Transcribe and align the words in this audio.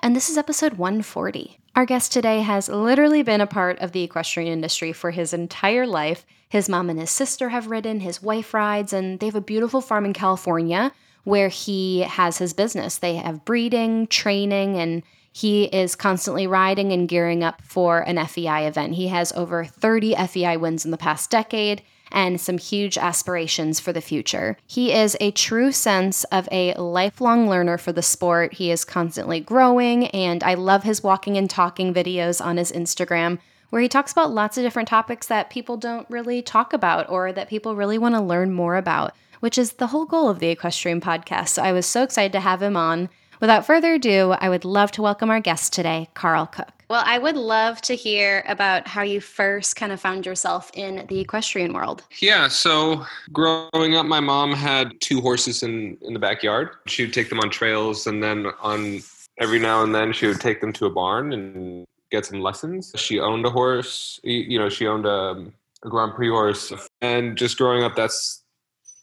and 0.00 0.14
this 0.14 0.30
is 0.30 0.38
episode 0.38 0.74
140. 0.74 1.58
Our 1.74 1.86
guest 1.86 2.12
today 2.12 2.40
has 2.40 2.68
literally 2.68 3.22
been 3.22 3.40
a 3.40 3.46
part 3.46 3.78
of 3.80 3.92
the 3.92 4.02
equestrian 4.02 4.52
industry 4.52 4.92
for 4.92 5.10
his 5.10 5.32
entire 5.32 5.86
life. 5.86 6.24
His 6.48 6.68
mom 6.68 6.90
and 6.90 6.98
his 6.98 7.10
sister 7.10 7.48
have 7.48 7.68
ridden, 7.68 8.00
his 8.00 8.22
wife 8.22 8.54
rides, 8.54 8.92
and 8.92 9.20
they 9.20 9.26
have 9.26 9.34
a 9.34 9.40
beautiful 9.40 9.80
farm 9.80 10.04
in 10.04 10.12
California 10.12 10.92
where 11.24 11.48
he 11.48 12.00
has 12.00 12.38
his 12.38 12.52
business. 12.52 12.98
They 12.98 13.16
have 13.16 13.44
breeding, 13.44 14.06
training, 14.06 14.76
and 14.76 15.02
he 15.32 15.64
is 15.64 15.94
constantly 15.94 16.46
riding 16.46 16.92
and 16.92 17.08
gearing 17.08 17.44
up 17.44 17.62
for 17.62 18.00
an 18.00 18.24
FEI 18.26 18.66
event. 18.66 18.94
He 18.94 19.08
has 19.08 19.32
over 19.32 19.64
30 19.64 20.14
FEI 20.26 20.56
wins 20.56 20.84
in 20.84 20.90
the 20.90 20.96
past 20.96 21.30
decade 21.30 21.82
and 22.10 22.40
some 22.40 22.58
huge 22.58 22.96
aspirations 22.98 23.80
for 23.80 23.92
the 23.92 24.00
future. 24.00 24.56
He 24.66 24.92
is 24.92 25.16
a 25.20 25.30
true 25.30 25.72
sense 25.72 26.24
of 26.24 26.48
a 26.50 26.74
lifelong 26.74 27.48
learner 27.48 27.78
for 27.78 27.92
the 27.92 28.02
sport. 28.02 28.54
He 28.54 28.70
is 28.70 28.84
constantly 28.84 29.40
growing, 29.40 30.06
and 30.08 30.42
I 30.42 30.54
love 30.54 30.82
his 30.82 31.02
walking 31.02 31.36
and 31.36 31.48
talking 31.48 31.92
videos 31.92 32.44
on 32.44 32.56
his 32.56 32.72
Instagram. 32.72 33.38
Where 33.70 33.82
he 33.82 33.88
talks 33.88 34.12
about 34.12 34.32
lots 34.32 34.56
of 34.56 34.64
different 34.64 34.88
topics 34.88 35.26
that 35.26 35.50
people 35.50 35.76
don't 35.76 36.08
really 36.08 36.40
talk 36.40 36.72
about 36.72 37.10
or 37.10 37.32
that 37.32 37.50
people 37.50 37.76
really 37.76 37.98
want 37.98 38.14
to 38.14 38.20
learn 38.20 38.50
more 38.50 38.76
about, 38.76 39.14
which 39.40 39.58
is 39.58 39.72
the 39.72 39.88
whole 39.88 40.06
goal 40.06 40.30
of 40.30 40.38
the 40.38 40.48
Equestrian 40.48 41.02
podcast. 41.02 41.48
So 41.48 41.62
I 41.62 41.72
was 41.72 41.84
so 41.84 42.02
excited 42.02 42.32
to 42.32 42.40
have 42.40 42.62
him 42.62 42.78
on. 42.78 43.10
Without 43.40 43.64
further 43.64 43.94
ado, 43.94 44.32
I 44.32 44.48
would 44.48 44.64
love 44.64 44.90
to 44.92 45.02
welcome 45.02 45.30
our 45.30 45.38
guest 45.38 45.72
today, 45.72 46.08
Karl 46.14 46.46
Cook. 46.46 46.68
Well, 46.90 47.04
I 47.06 47.18
would 47.18 47.36
love 47.36 47.80
to 47.82 47.94
hear 47.94 48.42
about 48.48 48.88
how 48.88 49.02
you 49.02 49.20
first 49.20 49.76
kind 49.76 49.92
of 49.92 50.00
found 50.00 50.26
yourself 50.26 50.72
in 50.74 51.06
the 51.08 51.20
equestrian 51.20 51.72
world. 51.72 52.02
Yeah, 52.20 52.48
so 52.48 53.04
growing 53.32 53.94
up, 53.94 54.06
my 54.06 54.18
mom 54.18 54.52
had 54.52 55.00
two 55.00 55.20
horses 55.20 55.62
in, 55.62 55.98
in 56.02 56.14
the 56.14 56.18
backyard. 56.18 56.70
She 56.86 57.04
would 57.04 57.12
take 57.12 57.28
them 57.28 57.38
on 57.38 57.50
trails, 57.50 58.08
and 58.08 58.22
then 58.22 58.46
on 58.60 59.02
every 59.38 59.60
now 59.60 59.84
and 59.84 59.94
then 59.94 60.12
she 60.12 60.26
would 60.26 60.40
take 60.40 60.60
them 60.60 60.72
to 60.72 60.86
a 60.86 60.90
barn 60.90 61.32
and 61.32 61.86
get 62.10 62.26
some 62.26 62.40
lessons. 62.40 62.90
She 62.96 63.20
owned 63.20 63.46
a 63.46 63.50
horse, 63.50 64.18
you 64.24 64.58
know, 64.58 64.68
she 64.68 64.88
owned 64.88 65.06
a, 65.06 65.46
a 65.84 65.88
Grand 65.88 66.14
Prix 66.14 66.30
horse. 66.30 66.72
And 67.02 67.36
just 67.36 67.56
growing 67.56 67.84
up, 67.84 67.94
that's 67.94 68.42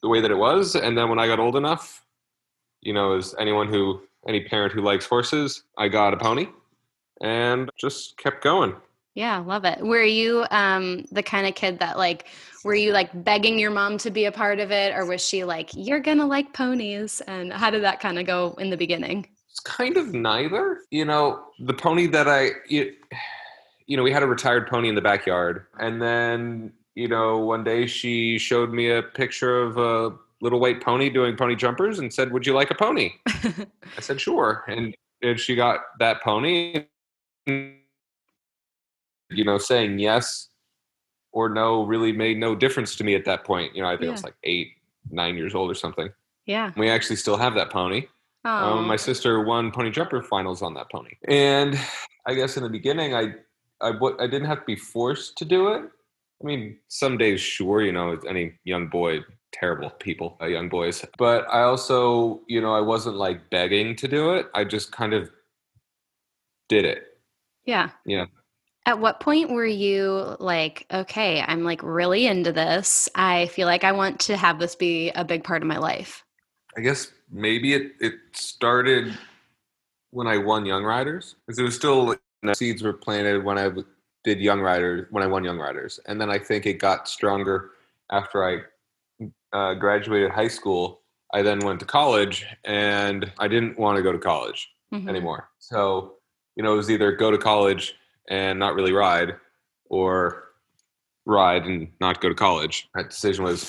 the 0.02 0.10
way 0.10 0.20
that 0.20 0.32
it 0.32 0.38
was. 0.38 0.76
And 0.76 0.98
then 0.98 1.08
when 1.08 1.20
I 1.20 1.28
got 1.28 1.40
old 1.40 1.56
enough, 1.56 2.04
you 2.82 2.94
know, 2.94 3.16
as 3.16 3.34
anyone 3.40 3.68
who 3.68 4.02
any 4.28 4.44
parent 4.44 4.74
who 4.74 4.82
likes 4.82 5.06
horses, 5.06 5.64
I 5.78 5.88
got 5.88 6.14
a 6.14 6.18
pony 6.18 6.48
and 7.22 7.70
just 7.78 8.18
kept 8.18 8.44
going. 8.44 8.76
Yeah, 9.14 9.38
love 9.38 9.64
it. 9.64 9.80
Were 9.82 10.04
you 10.04 10.46
um, 10.52 11.06
the 11.12 11.24
kind 11.24 11.48
of 11.48 11.56
kid 11.56 11.80
that 11.80 11.98
like, 11.98 12.28
were 12.66 12.76
you 12.76 12.92
like 12.92 13.24
begging 13.24 13.58
your 13.58 13.72
mom 13.72 13.98
to 14.00 14.12
be 14.12 14.26
a 14.26 14.32
part 14.32 14.60
of 14.60 14.72
it, 14.72 14.94
or 14.94 15.06
was 15.06 15.26
she 15.26 15.46
like, 15.46 15.70
"You're 15.74 16.02
gonna 16.02 16.26
like 16.26 16.52
ponies"? 16.52 17.22
And 17.22 17.54
how 17.54 17.70
did 17.70 17.84
that 17.84 18.02
kind 18.02 18.20
of 18.20 18.26
go 18.26 18.56
in 18.60 18.70
the 18.70 18.78
beginning? 18.78 19.26
It's 19.50 19.62
kind 19.62 19.96
of 19.96 20.14
neither. 20.14 20.82
You 20.92 21.06
know, 21.06 21.46
the 21.60 21.74
pony 21.74 22.08
that 22.08 22.28
I, 22.28 22.50
you, 22.68 22.94
you 23.86 23.96
know, 23.96 24.04
we 24.04 24.12
had 24.12 24.22
a 24.22 24.28
retired 24.28 24.68
pony 24.68 24.90
in 24.90 24.96
the 24.96 25.02
backyard, 25.02 25.68
and 25.80 26.02
then 26.02 26.74
you 26.96 27.08
know, 27.08 27.38
one 27.38 27.64
day 27.64 27.88
she 27.88 28.38
showed 28.38 28.72
me 28.72 28.90
a 28.90 29.02
picture 29.02 29.62
of 29.62 29.78
a 29.78 30.18
little 30.42 30.60
white 30.60 30.82
pony 30.82 31.10
doing 31.10 31.36
pony 31.36 31.56
jumpers 31.56 32.00
and 32.00 32.14
said, 32.14 32.32
"Would 32.32 32.46
you 32.46 32.54
like 32.54 32.72
a 32.72 32.76
pony?" 32.76 33.12
I 33.28 33.68
said, 34.00 34.20
"Sure." 34.20 34.64
And 34.68 34.96
and 35.22 35.40
she 35.40 35.56
got 35.56 35.82
that 36.00 36.22
pony. 36.22 36.86
You 37.48 39.44
know, 39.44 39.58
saying 39.58 40.00
yes 40.00 40.50
or 41.32 41.50
no 41.50 41.84
really 41.84 42.12
made 42.12 42.38
no 42.38 42.56
difference 42.56 42.96
to 42.96 43.04
me 43.04 43.16
at 43.16 43.26
that 43.26 43.44
point. 43.44 43.76
You 43.76 43.82
know, 43.82 43.90
I 43.90 43.94
think 43.94 44.04
yeah. 44.04 44.10
I 44.10 44.12
was 44.12 44.24
like 44.24 44.36
eight, 44.44 44.72
nine 45.12 45.36
years 45.36 45.54
old 45.54 45.70
or 45.70 45.76
something. 45.76 46.10
Yeah. 46.46 46.72
We 46.78 46.90
actually 46.90 47.18
still 47.18 47.38
have 47.38 47.56
that 47.56 47.70
pony. 47.70 48.08
Um, 48.46 48.86
my 48.86 48.96
sister 48.96 49.44
won 49.44 49.72
pony 49.72 49.90
jumper 49.90 50.22
finals 50.22 50.62
on 50.62 50.76
that 50.76 50.92
pony, 50.92 51.16
and 51.28 51.80
I 52.28 52.36
guess 52.36 52.58
in 52.58 52.64
the 52.64 52.70
beginning, 52.70 53.16
I 53.16 53.34
I, 53.82 53.92
I 54.20 54.28
didn't 54.28 54.46
have 54.46 54.60
to 54.60 54.66
be 54.66 54.76
forced 54.76 55.36
to 55.40 55.46
do 55.46 55.70
it. 55.70 55.82
I 55.82 56.46
mean, 56.46 56.78
some 56.88 57.18
days, 57.18 57.42
sure, 57.42 57.82
you 57.82 57.92
know, 57.92 58.20
any 58.28 58.54
young 58.64 58.88
boy 58.88 59.22
terrible 59.56 59.90
people, 59.90 60.38
uh, 60.42 60.46
young 60.46 60.70
boys. 60.70 61.06
But 61.18 61.48
I 61.50 61.62
also, 61.62 62.42
you 62.48 62.62
know, 62.62 62.76
I 62.76 62.82
wasn't 62.82 63.16
like 63.16 63.50
begging 63.50 63.96
to 63.98 64.08
do 64.08 64.34
it. 64.34 64.48
I 64.54 64.66
just 64.66 64.92
kind 64.92 65.14
of 65.14 65.30
did 66.68 66.86
it. 66.86 67.04
Yeah. 67.66 67.90
Yeah. 68.06 68.26
At 68.86 69.00
what 69.00 69.20
point 69.20 69.50
were 69.50 69.66
you 69.66 70.36
like, 70.40 70.86
okay, 70.92 71.42
I'm 71.42 71.64
like 71.64 71.82
really 71.82 72.28
into 72.28 72.52
this. 72.52 73.10
I 73.16 73.48
feel 73.48 73.66
like 73.66 73.84
I 73.84 73.94
want 73.94 74.20
to 74.22 74.38
have 74.38 74.60
this 74.60 74.76
be 74.76 75.10
a 75.12 75.26
big 75.26 75.44
part 75.44 75.64
of 75.64 75.68
my 75.68 75.78
life? 75.78 76.24
I 76.78 76.82
guess 76.82 77.12
maybe 77.32 77.74
it, 77.74 77.94
it 78.00 78.14
started 78.34 79.18
when 80.12 80.28
I 80.28 80.38
won 80.38 80.66
Young 80.66 80.84
Riders 80.84 81.36
because 81.46 81.58
it 81.58 81.64
was 81.64 81.76
still 81.76 82.16
seeds 82.54 82.84
were 82.84 82.94
planted 82.94 83.44
when 83.44 83.58
I 83.58 83.72
did 84.24 84.40
Young 84.40 84.60
Riders 84.60 85.08
when 85.10 85.24
I 85.24 85.28
won 85.28 85.44
Young 85.44 85.58
Riders, 85.58 86.00
and 86.06 86.20
then 86.20 86.30
I 86.30 86.38
think 86.38 86.66
it 86.66 86.74
got 86.74 87.08
stronger 87.08 87.72
after 88.12 88.44
I 88.44 88.62
uh, 89.56 89.74
graduated 89.74 90.32
high 90.32 90.50
school, 90.50 91.02
I 91.34 91.42
then 91.42 91.60
went 91.60 91.80
to 91.80 91.86
college 91.86 92.46
and 92.66 93.32
I 93.40 93.48
didn't 93.48 93.80
want 93.80 93.96
to 93.96 94.04
go 94.04 94.12
to 94.12 94.20
college 94.20 94.70
mm-hmm. 94.94 95.08
anymore. 95.08 95.50
So, 95.60 96.16
you 96.58 96.64
know, 96.64 96.74
it 96.74 96.78
was 96.78 96.92
either 96.92 97.14
go 97.14 97.32
to 97.32 97.38
college 97.38 97.96
and 98.30 98.60
not 98.60 98.76
really 98.76 98.92
ride 98.92 99.36
or 99.86 100.44
ride 101.26 101.64
and 101.64 101.88
not 102.02 102.20
go 102.20 102.28
to 102.28 102.36
college. 102.36 102.90
That 102.96 103.10
decision 103.10 103.46
was, 103.46 103.64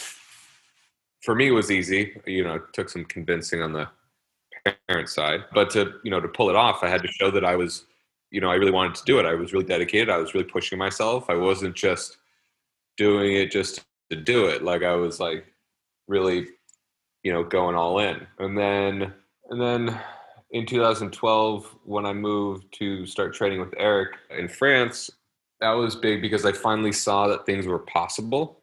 for 1.23 1.37
me, 1.37 1.53
was 1.53 1.71
easy. 1.71 2.21
You 2.27 2.43
know, 2.43 2.55
it 2.55 2.63
took 2.73 2.89
some 2.89 3.05
convincing 3.05 3.63
on 3.63 3.73
the 3.73 3.89
parent 4.89 5.09
side, 5.09 5.45
but 5.55 5.71
to, 5.71 5.93
you 6.03 6.11
know, 6.11 6.21
to 6.21 6.29
pull 6.29 6.51
it 6.51 6.57
off, 6.57 6.83
I 6.83 6.89
had 6.89 7.03
to 7.03 7.09
show 7.09 7.31
that 7.31 7.45
I 7.45 7.55
was, 7.55 7.85
you 8.33 8.41
know, 8.41 8.51
I 8.51 8.57
really 8.57 8.73
wanted 8.73 8.97
to 8.97 9.05
do 9.05 9.21
it. 9.21 9.25
I 9.25 9.35
was 9.35 9.53
really 9.53 9.67
dedicated. 9.67 10.11
I 10.11 10.19
was 10.19 10.35
really 10.35 10.49
pushing 10.49 10.79
myself. 10.79 11.31
I 11.31 11.37
wasn't 11.37 11.77
just 11.77 12.19
doing 12.97 13.37
it 13.37 13.53
just 13.53 13.85
to 14.11 14.17
do 14.17 14.47
it. 14.47 14.65
Like 14.65 14.83
I 14.83 14.97
was 14.97 15.21
like, 15.21 15.47
really, 16.09 16.47
you 17.22 17.33
know, 17.33 17.43
going 17.43 17.77
all 17.77 17.99
in. 17.99 18.27
And 18.39 18.56
then, 18.56 19.12
and 19.50 19.61
then 19.61 20.00
in 20.50 20.67
2012, 20.67 21.77
when 21.84 22.06
I 22.06 22.12
moved 22.12 22.72
to 22.78 23.06
start 23.06 23.34
trading 23.34 23.61
with 23.61 23.75
Eric 23.77 24.16
in 24.31 24.49
France, 24.49 25.11
that 25.61 25.72
was 25.72 25.97
big 25.97 26.22
because 26.22 26.45
I 26.45 26.53
finally 26.53 26.93
saw 26.93 27.28
that 27.28 27.47
things 27.47 27.66
were 27.66 27.81
possible. 27.81 28.61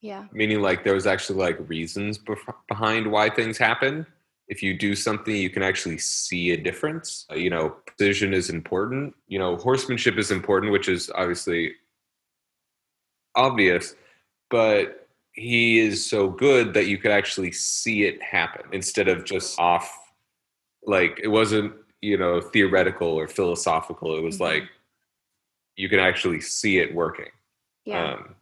Yeah. 0.00 0.24
Meaning, 0.32 0.62
like, 0.62 0.82
there 0.82 0.94
was 0.94 1.06
actually 1.06 1.38
like 1.38 1.68
reasons 1.68 2.18
bef- 2.18 2.54
behind 2.68 3.10
why 3.10 3.28
things 3.28 3.58
happen. 3.58 4.06
If 4.48 4.62
you 4.62 4.76
do 4.76 4.96
something, 4.96 5.36
you 5.36 5.50
can 5.50 5.62
actually 5.62 5.98
see 5.98 6.50
a 6.50 6.56
difference. 6.56 7.26
You 7.34 7.50
know, 7.50 7.76
precision 7.86 8.32
is 8.32 8.50
important. 8.50 9.14
You 9.28 9.38
know, 9.38 9.56
horsemanship 9.56 10.18
is 10.18 10.30
important, 10.30 10.72
which 10.72 10.88
is 10.88 11.10
obviously 11.14 11.74
obvious, 13.36 13.94
but 14.48 14.99
he 15.40 15.78
is 15.78 16.06
so 16.06 16.28
good 16.28 16.74
that 16.74 16.86
you 16.86 16.98
could 16.98 17.10
actually 17.10 17.50
see 17.50 18.04
it 18.04 18.22
happen 18.22 18.62
instead 18.72 19.08
of 19.08 19.24
just 19.24 19.58
off 19.58 20.12
like 20.84 21.18
it 21.22 21.28
wasn't 21.28 21.72
you 22.02 22.18
know 22.18 22.42
theoretical 22.42 23.08
or 23.08 23.26
philosophical. 23.26 24.18
It 24.18 24.22
was 24.22 24.34
mm-hmm. 24.34 24.44
like 24.44 24.64
you 25.76 25.88
can 25.88 25.98
actually 25.98 26.42
see 26.42 26.76
it 26.76 26.94
working. 26.94 27.30
Yeah. 27.86 28.12
Um, 28.12 28.34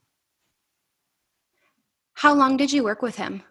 how 2.14 2.34
long 2.34 2.56
did 2.56 2.72
you 2.72 2.82
work 2.82 3.00
with 3.00 3.14
him? 3.14 3.42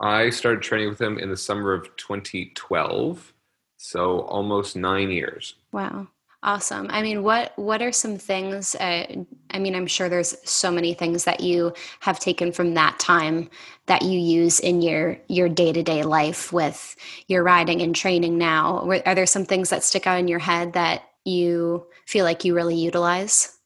I 0.00 0.30
started 0.30 0.62
training 0.62 0.88
with 0.88 1.00
him 1.00 1.18
in 1.18 1.28
the 1.28 1.36
summer 1.36 1.74
of 1.74 1.94
2012 1.96 3.34
so 3.76 4.20
almost 4.20 4.76
nine 4.76 5.10
years. 5.10 5.56
Wow 5.72 6.08
Awesome. 6.44 6.88
I 6.90 7.02
mean, 7.02 7.22
what 7.22 7.52
what 7.56 7.82
are 7.82 7.92
some 7.92 8.18
things? 8.18 8.74
Uh, 8.74 9.24
I 9.50 9.58
mean, 9.60 9.76
I'm 9.76 9.86
sure 9.86 10.08
there's 10.08 10.34
so 10.48 10.72
many 10.72 10.92
things 10.92 11.22
that 11.24 11.40
you 11.40 11.72
have 12.00 12.18
taken 12.18 12.50
from 12.50 12.74
that 12.74 12.98
time 12.98 13.48
that 13.86 14.02
you 14.02 14.18
use 14.18 14.58
in 14.58 14.82
your 14.82 15.18
your 15.28 15.48
day 15.48 15.72
to 15.72 15.84
day 15.84 16.02
life 16.02 16.52
with 16.52 16.96
your 17.28 17.44
riding 17.44 17.80
and 17.80 17.94
training 17.94 18.38
now. 18.38 18.90
Are 19.06 19.14
there 19.14 19.26
some 19.26 19.44
things 19.44 19.70
that 19.70 19.84
stick 19.84 20.08
out 20.08 20.18
in 20.18 20.26
your 20.26 20.40
head 20.40 20.72
that 20.72 21.10
you 21.24 21.86
feel 22.06 22.24
like 22.24 22.44
you 22.44 22.54
really 22.56 22.76
utilize? 22.76 23.56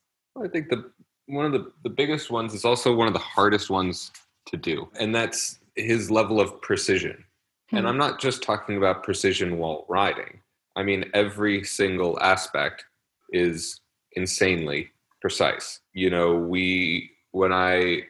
I 0.42 0.48
think 0.48 0.68
the 0.68 0.90
one 1.26 1.46
of 1.46 1.52
the 1.52 1.72
the 1.82 1.90
biggest 1.90 2.30
ones 2.30 2.52
is 2.52 2.66
also 2.66 2.94
one 2.94 3.08
of 3.08 3.14
the 3.14 3.20
hardest 3.20 3.70
ones 3.70 4.12
to 4.46 4.58
do, 4.58 4.88
and 5.00 5.14
that's 5.14 5.60
his 5.76 6.10
level 6.10 6.40
of 6.40 6.60
precision. 6.60 7.24
And 7.72 7.86
Hmm. 7.86 7.86
I'm 7.86 7.98
not 7.98 8.20
just 8.20 8.42
talking 8.42 8.76
about 8.76 9.02
precision 9.02 9.58
while 9.58 9.86
riding. 9.88 10.40
I 10.76 10.82
mean, 10.82 11.10
every 11.14 11.64
single 11.64 12.20
aspect 12.20 12.84
is 13.30 13.80
insanely 14.12 14.90
precise. 15.20 15.80
You 15.92 16.10
know, 16.10 16.36
we, 16.36 17.10
when 17.32 17.52
I 17.52 18.02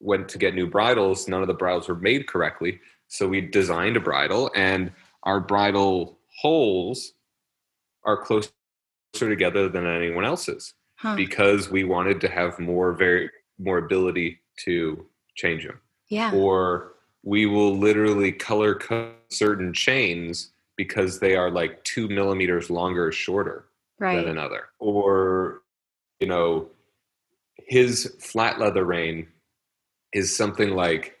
went 0.00 0.28
to 0.30 0.38
get 0.38 0.54
new 0.54 0.68
bridles, 0.68 1.28
none 1.28 1.42
of 1.42 1.48
the 1.48 1.54
bridles 1.54 1.88
were 1.88 1.96
made 1.96 2.26
correctly. 2.26 2.80
So 3.08 3.28
we 3.28 3.40
designed 3.40 3.96
a 3.96 4.00
bridle, 4.00 4.50
and 4.54 4.92
our 5.24 5.40
bridle 5.40 6.18
holes 6.40 7.12
are 8.04 8.16
closer 8.16 8.50
together 9.14 9.68
than 9.68 9.86
anyone 9.86 10.24
else's 10.24 10.74
Huh. 11.02 11.16
because 11.16 11.68
we 11.68 11.82
wanted 11.82 12.20
to 12.20 12.28
have 12.28 12.60
more 12.60 12.92
very 12.92 13.28
more 13.58 13.78
ability 13.78 14.38
to 14.64 15.04
change 15.34 15.66
them 15.66 15.80
yeah. 16.08 16.32
or 16.32 16.92
we 17.24 17.44
will 17.46 17.76
literally 17.76 18.30
color 18.30 18.76
code 18.76 19.10
certain 19.28 19.72
chains 19.72 20.51
because 20.82 21.20
they 21.20 21.36
are 21.36 21.48
like 21.48 21.82
two 21.84 22.08
millimeters 22.08 22.68
longer 22.70 23.06
or 23.06 23.12
shorter 23.12 23.66
Right. 24.00 24.16
than 24.16 24.26
another 24.36 24.62
or 24.80 25.62
you 26.18 26.26
know 26.26 26.66
his 27.68 28.16
flat 28.18 28.58
leather 28.58 28.84
rein 28.84 29.28
is 30.12 30.36
something 30.36 30.70
like 30.70 31.16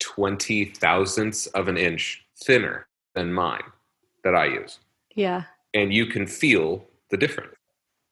20 0.00 0.66
thousandths 0.66 1.46
of 1.58 1.66
an 1.68 1.78
inch 1.78 2.26
thinner 2.44 2.86
than 3.14 3.32
mine 3.32 3.62
that 4.22 4.34
i 4.34 4.44
use 4.44 4.80
Yeah. 5.14 5.44
and 5.72 5.94
you 5.94 6.04
can 6.06 6.26
feel 6.26 6.84
the 7.10 7.16
difference 7.16 7.54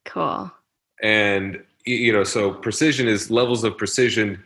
Cool. 0.07 0.51
and 1.03 1.63
you 1.85 2.13
know 2.15 2.25
so 2.25 2.51
precision 2.55 3.07
is 3.09 3.31
levels 3.31 3.63
of 3.63 3.77
precision 3.77 4.43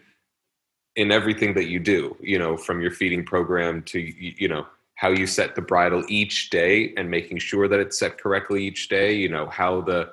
in 0.96 1.12
everything 1.12 1.54
that 1.54 1.68
you 1.68 1.78
do 1.78 2.16
you 2.20 2.36
know 2.36 2.56
from 2.56 2.80
your 2.80 2.90
feeding 2.90 3.24
program 3.24 3.82
to 3.84 4.00
you 4.00 4.48
know 4.48 4.66
how 5.00 5.08
you 5.08 5.26
set 5.26 5.55
the 5.55 5.62
bridle 5.62 6.05
each 6.08 6.50
day 6.50 6.93
and 6.99 7.11
making 7.11 7.38
sure 7.38 7.67
that 7.69 7.81
it's 7.81 7.99
set 7.99 8.19
correctly 8.19 8.62
each 8.62 8.88
day 8.91 9.14
you 9.14 9.31
know 9.31 9.47
how 9.49 9.81
the 9.81 10.11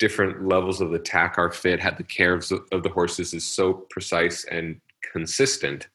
different 0.00 0.44
levels 0.44 0.80
of 0.80 0.90
the 0.90 0.98
tack 0.98 1.38
are 1.38 1.52
fit 1.52 1.78
how 1.78 1.92
the 1.92 2.02
care 2.02 2.34
of 2.34 2.48
the, 2.48 2.60
of 2.72 2.82
the 2.82 2.88
horses 2.88 3.32
is 3.32 3.46
so 3.46 3.72
precise 3.90 4.44
and 4.46 4.80
consistent 5.12 5.86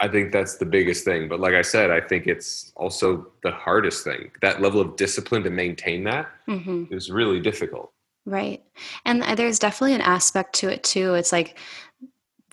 i 0.00 0.08
think 0.08 0.32
that's 0.32 0.56
the 0.56 0.64
biggest 0.64 1.04
thing 1.04 1.28
but 1.28 1.40
like 1.40 1.54
i 1.54 1.62
said 1.62 1.90
i 1.90 2.00
think 2.00 2.26
it's 2.26 2.72
also 2.76 3.26
the 3.42 3.50
hardest 3.50 4.02
thing 4.02 4.30
that 4.40 4.62
level 4.62 4.80
of 4.80 4.96
discipline 4.96 5.42
to 5.42 5.50
maintain 5.50 6.02
that 6.04 6.26
hmm 6.46 6.84
is 6.90 7.10
really 7.10 7.40
difficult 7.40 7.92
Right. 8.28 8.64
And 9.04 9.22
there's 9.38 9.60
definitely 9.60 9.94
an 9.94 10.00
aspect 10.00 10.56
to 10.56 10.68
it 10.68 10.82
too. 10.82 11.14
It's 11.14 11.30
like 11.30 11.56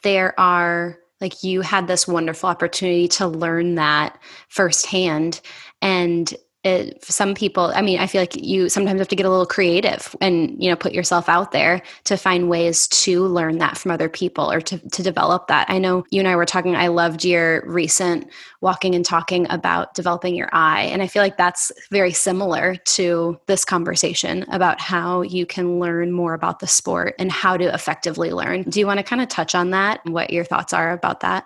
there 0.04 0.40
are 0.40 1.00
like 1.24 1.42
you 1.42 1.62
had 1.62 1.88
this 1.88 2.08
wonderful 2.08 2.50
opportunity 2.50 3.08
to 3.08 3.26
learn 3.26 3.76
that 3.76 4.20
firsthand 4.50 5.42
and 5.82 6.36
it, 6.64 7.04
some 7.04 7.34
people 7.34 7.72
i 7.76 7.82
mean 7.82 8.00
i 8.00 8.08
feel 8.08 8.22
like 8.22 8.36
you 8.36 8.70
sometimes 8.70 9.00
have 9.00 9.08
to 9.08 9.16
get 9.16 9.26
a 9.26 9.30
little 9.30 9.46
creative 9.46 10.16
and 10.22 10.62
you 10.64 10.70
know 10.70 10.76
put 10.76 10.94
yourself 10.94 11.28
out 11.28 11.52
there 11.52 11.82
to 12.06 12.16
find 12.16 12.50
ways 12.50 12.88
to 12.88 13.26
learn 13.28 13.58
that 13.58 13.78
from 13.78 13.92
other 13.92 14.10
people 14.10 14.52
or 14.52 14.62
to, 14.62 14.78
to 14.90 15.04
develop 15.04 15.48
that. 15.48 15.70
I 15.70 15.78
know 15.78 16.06
you 16.10 16.20
and 16.20 16.28
i 16.28 16.36
were 16.36 16.46
talking 16.46 16.76
i 16.76 16.88
loved 16.88 17.26
your 17.26 17.64
recent 17.66 18.30
walking 18.62 18.96
and 18.96 19.06
talking 19.06 19.46
about 19.50 19.94
developing 19.94 20.36
your 20.36 20.50
eye 20.54 20.84
and 20.84 21.02
i 21.02 21.08
feel 21.08 21.22
like 21.22 21.38
that's 21.38 21.72
very 21.92 22.14
similar 22.14 22.76
to 22.76 23.40
this 23.48 23.66
conversation 23.66 24.44
about 24.50 24.80
how 24.80 25.22
you 25.22 25.46
can 25.46 25.80
learn 25.80 26.12
more 26.12 26.34
about 26.34 26.60
the 26.60 26.68
sport 26.68 27.16
and 27.20 27.32
how 27.32 27.58
to 27.58 27.74
effectively 27.74 28.32
learn. 28.32 28.64
Do 28.64 28.80
you 28.80 28.88
want 28.88 29.00
to 29.00 29.04
kind 29.04 29.22
of 29.22 29.28
touch 29.28 29.56
on 29.56 29.72
that 29.72 30.02
what 30.06 30.32
your 30.32 30.44
thoughts 30.44 30.74
are 30.74 30.92
about 30.92 31.22
that? 31.22 31.46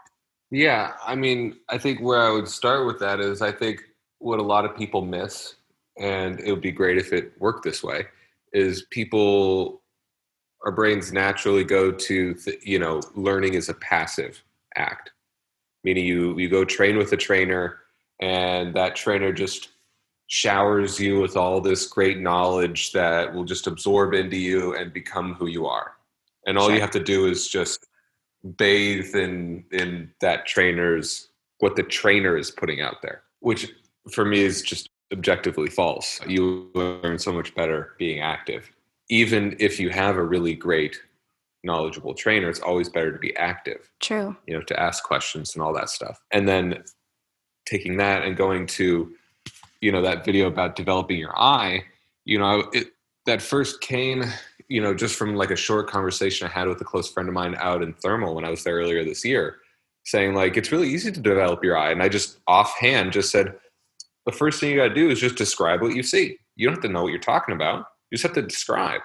Yeah, 0.49 0.93
I 1.05 1.15
mean, 1.15 1.57
I 1.69 1.77
think 1.77 1.99
where 1.99 2.21
I 2.21 2.31
would 2.31 2.47
start 2.47 2.85
with 2.85 2.99
that 2.99 3.19
is 3.19 3.41
I 3.41 3.51
think 3.51 3.83
what 4.19 4.39
a 4.39 4.43
lot 4.43 4.65
of 4.65 4.75
people 4.75 5.01
miss, 5.01 5.55
and 5.97 6.39
it 6.39 6.51
would 6.51 6.61
be 6.61 6.71
great 6.71 6.97
if 6.97 7.13
it 7.13 7.33
worked 7.39 7.63
this 7.63 7.83
way, 7.83 8.05
is 8.53 8.83
people, 8.89 9.81
our 10.65 10.71
brains 10.71 11.11
naturally 11.11 11.63
go 11.63 11.91
to, 11.91 12.33
th- 12.33 12.65
you 12.65 12.79
know, 12.79 13.01
learning 13.15 13.53
is 13.53 13.69
a 13.69 13.73
passive 13.75 14.43
act, 14.75 15.11
meaning 15.83 16.05
you 16.05 16.37
you 16.37 16.49
go 16.49 16.65
train 16.65 16.97
with 16.97 17.11
a 17.13 17.17
trainer, 17.17 17.79
and 18.21 18.73
that 18.75 18.95
trainer 18.95 19.31
just 19.31 19.69
showers 20.27 20.99
you 20.99 21.21
with 21.21 21.37
all 21.37 21.61
this 21.61 21.87
great 21.87 22.19
knowledge 22.19 22.91
that 22.91 23.33
will 23.33 23.45
just 23.45 23.67
absorb 23.67 24.13
into 24.13 24.37
you 24.37 24.75
and 24.75 24.91
become 24.93 25.33
who 25.35 25.47
you 25.47 25.65
are, 25.65 25.93
and 26.45 26.57
all 26.57 26.71
you 26.71 26.81
have 26.81 26.91
to 26.91 27.03
do 27.03 27.27
is 27.27 27.47
just 27.47 27.87
bathe 28.57 29.15
in 29.15 29.63
in 29.71 30.11
that 30.21 30.45
trainer's 30.45 31.29
what 31.59 31.75
the 31.75 31.83
trainer 31.83 32.37
is 32.37 32.51
putting 32.51 32.81
out 32.81 33.01
there 33.01 33.23
which 33.39 33.71
for 34.11 34.25
me 34.25 34.41
is 34.41 34.61
just 34.61 34.89
objectively 35.13 35.69
false. 35.69 36.19
You 36.27 36.69
learn 36.73 37.17
so 37.17 37.31
much 37.31 37.55
better 37.55 37.95
being 37.97 38.19
active. 38.19 38.69
Even 39.09 39.55
if 39.59 39.79
you 39.79 39.89
have 39.89 40.17
a 40.17 40.23
really 40.23 40.53
great 40.53 40.99
knowledgeable 41.63 42.13
trainer 42.13 42.49
it's 42.49 42.59
always 42.59 42.87
better 42.87 43.11
to 43.11 43.17
be 43.17 43.35
active 43.35 43.91
true. 43.99 44.35
you 44.45 44.53
know 44.53 44.61
to 44.61 44.79
ask 44.79 45.03
questions 45.03 45.53
and 45.55 45.63
all 45.63 45.73
that 45.73 45.89
stuff. 45.89 46.19
And 46.31 46.47
then 46.47 46.83
taking 47.65 47.97
that 47.97 48.23
and 48.23 48.37
going 48.37 48.65
to 48.65 49.13
you 49.81 49.91
know 49.91 50.01
that 50.01 50.25
video 50.25 50.47
about 50.47 50.75
developing 50.75 51.17
your 51.17 51.37
eye 51.37 51.83
you 52.25 52.39
know 52.39 52.69
it 52.73 52.87
that 53.25 53.41
first 53.41 53.81
came 53.81 54.23
you 54.69 54.81
know 54.81 54.93
just 54.93 55.15
from 55.15 55.35
like 55.35 55.51
a 55.51 55.55
short 55.55 55.87
conversation 55.89 56.47
i 56.47 56.49
had 56.49 56.67
with 56.67 56.81
a 56.81 56.85
close 56.85 57.11
friend 57.11 57.29
of 57.29 57.35
mine 57.35 57.55
out 57.59 57.83
in 57.83 57.93
thermal 57.93 58.33
when 58.33 58.45
i 58.45 58.49
was 58.49 58.63
there 58.63 58.75
earlier 58.75 59.03
this 59.03 59.23
year 59.23 59.57
saying 60.03 60.33
like 60.33 60.55
it's 60.55 60.71
really 60.71 60.87
easy 60.87 61.11
to 61.11 61.19
develop 61.19 61.63
your 61.63 61.77
eye. 61.77 61.91
And 61.91 62.01
i 62.01 62.09
just 62.09 62.39
offhand 62.47 63.11
just 63.11 63.29
said 63.29 63.53
the 64.27 64.33
first 64.33 64.59
thing 64.59 64.69
you 64.69 64.75
got 64.75 64.89
to 64.89 64.93
do 64.93 65.09
is 65.09 65.21
just 65.21 65.37
describe 65.37 65.81
what 65.81 65.95
you 65.95 66.03
see. 66.03 66.37
You 66.57 66.67
don't 66.67 66.75
have 66.75 66.83
to 66.83 66.89
know 66.89 67.03
what 67.03 67.11
you're 67.11 67.19
talking 67.19 67.55
about. 67.55 67.85
You 68.11 68.17
just 68.17 68.23
have 68.23 68.33
to 68.33 68.41
describe. 68.41 68.99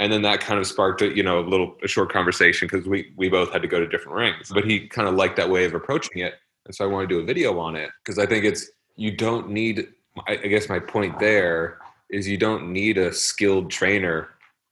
And 0.00 0.12
then 0.12 0.22
that 0.22 0.40
kind 0.40 0.58
of 0.58 0.66
sparked 0.66 1.00
a 1.00 1.14
you 1.14 1.22
know 1.22 1.38
a 1.38 1.46
little 1.46 1.76
a 1.84 1.88
short 1.88 2.12
conversation 2.12 2.68
because 2.68 2.86
we 2.88 3.12
we 3.16 3.28
both 3.28 3.52
had 3.52 3.62
to 3.62 3.68
go 3.68 3.78
to 3.78 3.86
different 3.86 4.16
rings. 4.16 4.50
But 4.52 4.64
he 4.64 4.88
kind 4.88 5.08
of 5.08 5.14
liked 5.14 5.36
that 5.36 5.48
way 5.48 5.64
of 5.64 5.74
approaching 5.74 6.22
it. 6.22 6.34
And 6.66 6.74
so 6.74 6.84
i 6.84 6.88
want 6.88 7.08
to 7.08 7.14
do 7.14 7.20
a 7.20 7.24
video 7.24 7.58
on 7.58 7.74
it 7.74 7.90
because 8.04 8.20
i 8.20 8.26
think 8.26 8.44
it's 8.44 8.70
you 8.96 9.16
don't 9.16 9.50
need 9.50 9.88
I, 10.28 10.32
I 10.32 10.46
guess 10.46 10.68
my 10.68 10.78
point 10.78 11.18
there 11.18 11.78
is 12.10 12.28
you 12.28 12.38
don't 12.38 12.72
need 12.72 12.98
a 12.98 13.12
skilled 13.12 13.70
trainer 13.70 14.28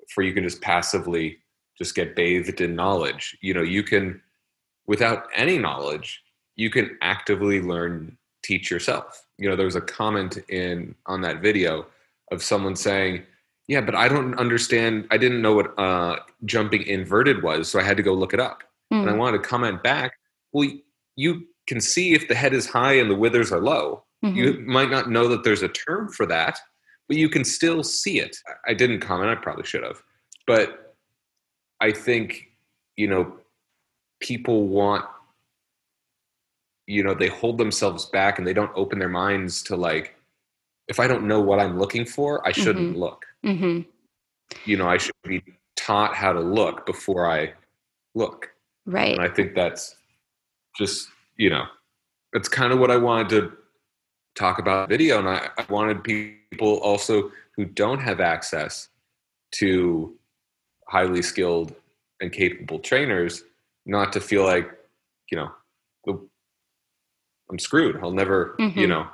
for 0.08 0.22
you 0.22 0.32
can 0.32 0.44
just 0.44 0.60
passively 0.60 1.38
just 1.76 1.94
get 1.94 2.14
bathed 2.14 2.60
in 2.60 2.74
knowledge. 2.74 3.36
You 3.40 3.54
know 3.54 3.62
you 3.62 3.82
can 3.82 4.20
without 4.86 5.24
any 5.34 5.58
knowledge 5.58 6.22
you 6.56 6.70
can 6.70 6.96
actively 7.02 7.60
learn 7.60 8.16
teach 8.42 8.70
yourself 8.70 9.26
you 9.40 9.48
know 9.48 9.56
there 9.56 9.64
was 9.66 9.76
a 9.76 9.80
comment 9.80 10.38
in 10.50 10.94
on 11.06 11.22
that 11.22 11.40
video 11.40 11.86
of 12.30 12.42
someone 12.42 12.76
saying 12.76 13.22
yeah 13.66 13.80
but 13.80 13.94
i 13.94 14.06
don't 14.06 14.34
understand 14.38 15.06
i 15.10 15.16
didn't 15.16 15.40
know 15.42 15.54
what 15.54 15.76
uh, 15.78 16.16
jumping 16.44 16.82
inverted 16.82 17.42
was 17.42 17.68
so 17.68 17.80
i 17.80 17.82
had 17.82 17.96
to 17.96 18.02
go 18.02 18.12
look 18.14 18.34
it 18.34 18.40
up. 18.40 18.62
And 18.92 19.08
i 19.08 19.12
Mm, 19.12 19.18
wanted 19.18 19.38
to 19.42 19.48
comment 19.48 19.82
back 19.82 20.12
well 20.52 20.68
you 21.16 21.46
can 21.66 21.80
see 21.80 22.12
if 22.14 22.28
the 22.28 22.34
head 22.34 22.52
is 22.52 22.66
high 22.66 22.94
and 23.00 23.08
the 23.10 23.14
withers 23.24 23.50
are 23.52 23.60
low. 23.60 24.04
Mhm. 24.24 24.34
you 24.36 24.46
might 24.66 24.90
not 24.90 25.08
know 25.14 25.26
that 25.28 25.42
there's 25.44 25.62
a 25.62 25.68
term 25.84 26.08
for 26.16 26.26
that 26.26 26.54
but 27.08 27.16
you 27.16 27.28
can 27.28 27.44
still 27.44 27.82
see 27.82 28.20
it. 28.20 28.36
I 28.70 28.72
didn't 28.74 29.00
comment 29.00 29.30
i 29.30 29.34
probably 29.46 29.64
should 29.64 29.84
have. 29.88 30.00
But 30.46 30.94
i 31.80 31.90
think 31.92 32.26
you 32.96 33.08
know 33.12 33.22
people 34.20 34.58
want 34.68 35.04
you 36.90 37.04
know 37.04 37.14
they 37.14 37.28
hold 37.28 37.56
themselves 37.56 38.06
back 38.06 38.38
and 38.38 38.46
they 38.46 38.52
don't 38.52 38.72
open 38.74 38.98
their 38.98 39.08
minds 39.08 39.62
to 39.62 39.76
like 39.76 40.16
if 40.88 40.98
i 40.98 41.06
don't 41.06 41.26
know 41.30 41.40
what 41.40 41.60
i'm 41.60 41.78
looking 41.78 42.04
for 42.04 42.46
i 42.46 42.52
shouldn't 42.52 42.96
look. 42.96 43.24
Mhm. 43.44 43.86
you 44.64 44.76
know 44.76 44.88
i 44.88 44.98
should 44.98 45.14
be 45.24 45.42
taught 45.76 46.14
how 46.16 46.32
to 46.32 46.40
look 46.40 46.84
before 46.86 47.30
i 47.30 47.52
look. 48.14 48.50
Right. 48.86 49.12
And 49.16 49.22
i 49.22 49.28
think 49.28 49.54
that's 49.54 49.94
just 50.76 51.08
you 51.36 51.48
know 51.50 51.64
that's 52.32 52.48
kind 52.48 52.72
of 52.72 52.78
what 52.80 52.90
i 52.90 52.96
wanted 52.96 53.28
to 53.36 53.52
talk 54.34 54.58
about 54.58 54.88
video 54.88 55.18
and 55.20 55.28
I, 55.28 55.48
I 55.58 55.64
wanted 55.68 56.02
people 56.04 56.78
also 56.78 57.30
who 57.56 57.64
don't 57.64 58.00
have 58.00 58.20
access 58.20 58.88
to 59.60 60.14
highly 60.88 61.22
skilled 61.22 61.74
and 62.20 62.32
capable 62.32 62.78
trainers 62.80 63.44
not 63.86 64.12
to 64.14 64.20
feel 64.20 64.44
like 64.44 64.68
you 65.30 65.36
know 65.38 65.50
"Well, 66.04 66.18
i'm 67.50 67.58
screwed 67.58 67.98
i'll 68.02 68.10
never 68.12 68.54
you 68.58 68.66
Mhm. 68.70 68.88
know 68.88 69.06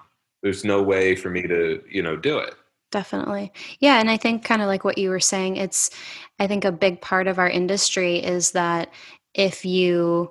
there's 0.42 0.64
no 0.64 0.82
way 0.82 1.16
for 1.16 1.30
me 1.30 1.42
to 1.42 1.82
you 1.90 2.02
know 2.02 2.16
do 2.16 2.38
it 2.38 2.54
Definitely. 2.92 3.52
Yeah. 3.80 3.98
And 3.98 4.08
I 4.08 4.16
think, 4.16 4.44
kind 4.44 4.62
of 4.62 4.68
like 4.68 4.84
what 4.84 4.96
you 4.96 5.10
were 5.10 5.20
saying, 5.20 5.56
it's, 5.56 5.90
I 6.38 6.46
think 6.46 6.64
a 6.64 6.70
big 6.70 7.00
part 7.00 7.26
of 7.26 7.38
our 7.40 7.50
industry 7.50 8.18
is 8.18 8.52
that 8.52 8.90
if 9.34 9.64
you 9.64 10.30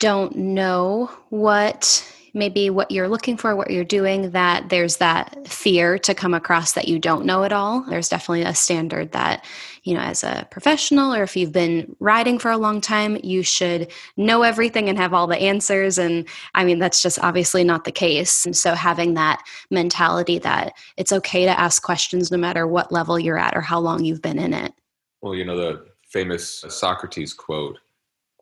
don't 0.00 0.34
know 0.36 1.10
what 1.30 2.04
maybe 2.34 2.70
what 2.70 2.90
you're 2.90 3.08
looking 3.08 3.36
for, 3.36 3.54
what 3.54 3.70
you're 3.70 3.84
doing, 3.84 4.30
that 4.30 4.68
there's 4.70 4.96
that 4.96 5.46
fear 5.46 5.98
to 5.98 6.14
come 6.14 6.32
across 6.32 6.72
that 6.72 6.88
you 6.88 6.98
don't 6.98 7.26
know 7.26 7.42
it 7.42 7.52
all. 7.52 7.82
There's 7.82 8.08
definitely 8.08 8.42
a 8.42 8.54
standard 8.54 9.12
that, 9.12 9.44
you 9.82 9.94
know, 9.94 10.00
as 10.00 10.24
a 10.24 10.46
professional 10.50 11.14
or 11.14 11.22
if 11.22 11.36
you've 11.36 11.52
been 11.52 11.94
riding 12.00 12.38
for 12.38 12.50
a 12.50 12.56
long 12.56 12.80
time, 12.80 13.18
you 13.22 13.42
should 13.42 13.90
know 14.16 14.42
everything 14.42 14.88
and 14.88 14.96
have 14.98 15.12
all 15.12 15.26
the 15.26 15.36
answers. 15.36 15.98
And 15.98 16.26
I 16.54 16.64
mean, 16.64 16.78
that's 16.78 17.02
just 17.02 17.18
obviously 17.18 17.64
not 17.64 17.84
the 17.84 17.92
case. 17.92 18.46
And 18.46 18.56
so 18.56 18.74
having 18.74 19.14
that 19.14 19.42
mentality 19.70 20.38
that 20.38 20.72
it's 20.96 21.12
okay 21.12 21.44
to 21.44 21.60
ask 21.60 21.82
questions 21.82 22.30
no 22.30 22.38
matter 22.38 22.66
what 22.66 22.92
level 22.92 23.18
you're 23.18 23.38
at 23.38 23.56
or 23.56 23.60
how 23.60 23.78
long 23.78 24.04
you've 24.04 24.22
been 24.22 24.38
in 24.38 24.54
it. 24.54 24.72
Well, 25.20 25.34
you 25.34 25.44
know, 25.44 25.56
the 25.56 25.86
famous 26.08 26.64
Socrates 26.68 27.34
quote 27.34 27.78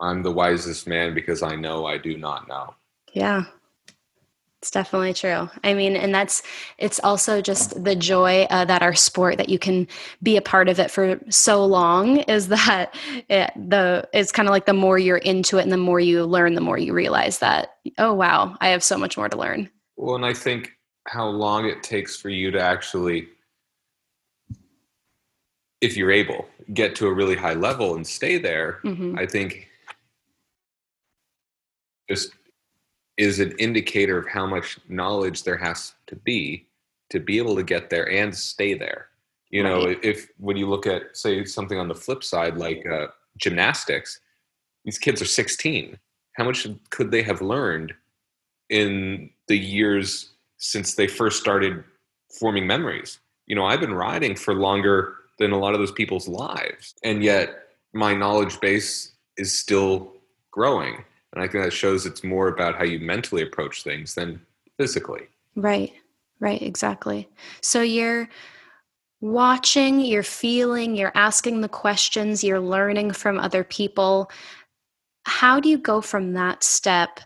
I'm 0.00 0.22
the 0.22 0.32
wisest 0.32 0.86
man 0.86 1.14
because 1.14 1.42
I 1.42 1.56
know 1.56 1.86
I 1.86 1.98
do 1.98 2.16
not 2.16 2.48
know. 2.48 2.74
Yeah. 3.12 3.44
It's 4.60 4.70
definitely 4.70 5.14
true. 5.14 5.48
I 5.64 5.72
mean, 5.72 5.96
and 5.96 6.14
that's 6.14 6.42
it's 6.76 7.00
also 7.02 7.40
just 7.40 7.82
the 7.82 7.96
joy 7.96 8.42
uh, 8.50 8.66
that 8.66 8.82
our 8.82 8.94
sport 8.94 9.38
that 9.38 9.48
you 9.48 9.58
can 9.58 9.88
be 10.22 10.36
a 10.36 10.42
part 10.42 10.68
of 10.68 10.78
it 10.78 10.90
for 10.90 11.18
so 11.30 11.64
long 11.64 12.18
is 12.28 12.48
that 12.48 12.94
it, 13.30 13.50
the 13.56 14.06
it's 14.12 14.32
kind 14.32 14.48
of 14.48 14.52
like 14.52 14.66
the 14.66 14.74
more 14.74 14.98
you're 14.98 15.16
into 15.16 15.56
it 15.56 15.62
and 15.62 15.72
the 15.72 15.78
more 15.78 15.98
you 15.98 16.26
learn, 16.26 16.54
the 16.54 16.60
more 16.60 16.76
you 16.76 16.92
realize 16.92 17.38
that 17.38 17.76
oh 17.96 18.12
wow, 18.12 18.54
I 18.60 18.68
have 18.68 18.84
so 18.84 18.98
much 18.98 19.16
more 19.16 19.30
to 19.30 19.38
learn. 19.38 19.70
Well, 19.96 20.16
and 20.16 20.26
I 20.26 20.34
think 20.34 20.72
how 21.06 21.26
long 21.26 21.64
it 21.64 21.82
takes 21.82 22.16
for 22.16 22.28
you 22.28 22.50
to 22.50 22.60
actually, 22.60 23.28
if 25.80 25.96
you're 25.96 26.12
able, 26.12 26.46
get 26.74 26.94
to 26.96 27.06
a 27.06 27.14
really 27.14 27.34
high 27.34 27.54
level 27.54 27.96
and 27.96 28.06
stay 28.06 28.36
there. 28.36 28.80
Mm-hmm. 28.84 29.18
I 29.18 29.24
think 29.24 29.68
just 32.10 32.32
is 33.20 33.38
an 33.38 33.52
indicator 33.58 34.16
of 34.16 34.26
how 34.26 34.46
much 34.46 34.78
knowledge 34.88 35.42
there 35.42 35.58
has 35.58 35.92
to 36.06 36.16
be 36.16 36.66
to 37.10 37.20
be 37.20 37.36
able 37.36 37.54
to 37.54 37.62
get 37.62 37.90
there 37.90 38.10
and 38.10 38.34
stay 38.34 38.72
there. 38.72 39.08
You 39.50 39.62
know, 39.62 39.84
right. 39.84 39.98
if 40.02 40.28
when 40.38 40.56
you 40.56 40.66
look 40.66 40.86
at 40.86 41.14
say 41.14 41.44
something 41.44 41.78
on 41.78 41.86
the 41.86 41.94
flip 41.94 42.24
side 42.24 42.56
like 42.56 42.86
uh, 42.86 43.08
gymnastics, 43.36 44.20
these 44.86 44.96
kids 44.96 45.20
are 45.20 45.26
16. 45.26 45.98
How 46.32 46.44
much 46.44 46.66
could 46.88 47.10
they 47.10 47.22
have 47.22 47.42
learned 47.42 47.92
in 48.70 49.28
the 49.48 49.58
years 49.58 50.30
since 50.56 50.94
they 50.94 51.06
first 51.06 51.38
started 51.38 51.84
forming 52.38 52.66
memories? 52.66 53.18
You 53.46 53.54
know, 53.54 53.66
I've 53.66 53.80
been 53.80 53.92
riding 53.92 54.34
for 54.34 54.54
longer 54.54 55.16
than 55.38 55.52
a 55.52 55.58
lot 55.58 55.74
of 55.74 55.80
those 55.80 55.92
people's 55.92 56.26
lives, 56.26 56.94
and 57.04 57.22
yet 57.22 57.66
my 57.92 58.14
knowledge 58.14 58.58
base 58.60 59.12
is 59.36 59.58
still 59.58 60.12
growing. 60.50 61.04
And 61.32 61.42
I 61.42 61.48
think 61.48 61.64
that 61.64 61.72
shows 61.72 62.06
it's 62.06 62.24
more 62.24 62.48
about 62.48 62.76
how 62.76 62.84
you 62.84 62.98
mentally 62.98 63.42
approach 63.42 63.82
things 63.82 64.14
than 64.14 64.40
physically. 64.76 65.22
Right, 65.54 65.92
right, 66.40 66.60
exactly. 66.60 67.28
So 67.60 67.82
you're 67.82 68.28
watching, 69.20 70.00
you're 70.00 70.22
feeling, 70.22 70.96
you're 70.96 71.12
asking 71.14 71.60
the 71.60 71.68
questions, 71.68 72.42
you're 72.42 72.60
learning 72.60 73.12
from 73.12 73.38
other 73.38 73.62
people. 73.62 74.30
How 75.24 75.60
do 75.60 75.68
you 75.68 75.78
go 75.78 76.00
from 76.00 76.32
that 76.32 76.64
step 76.64 77.20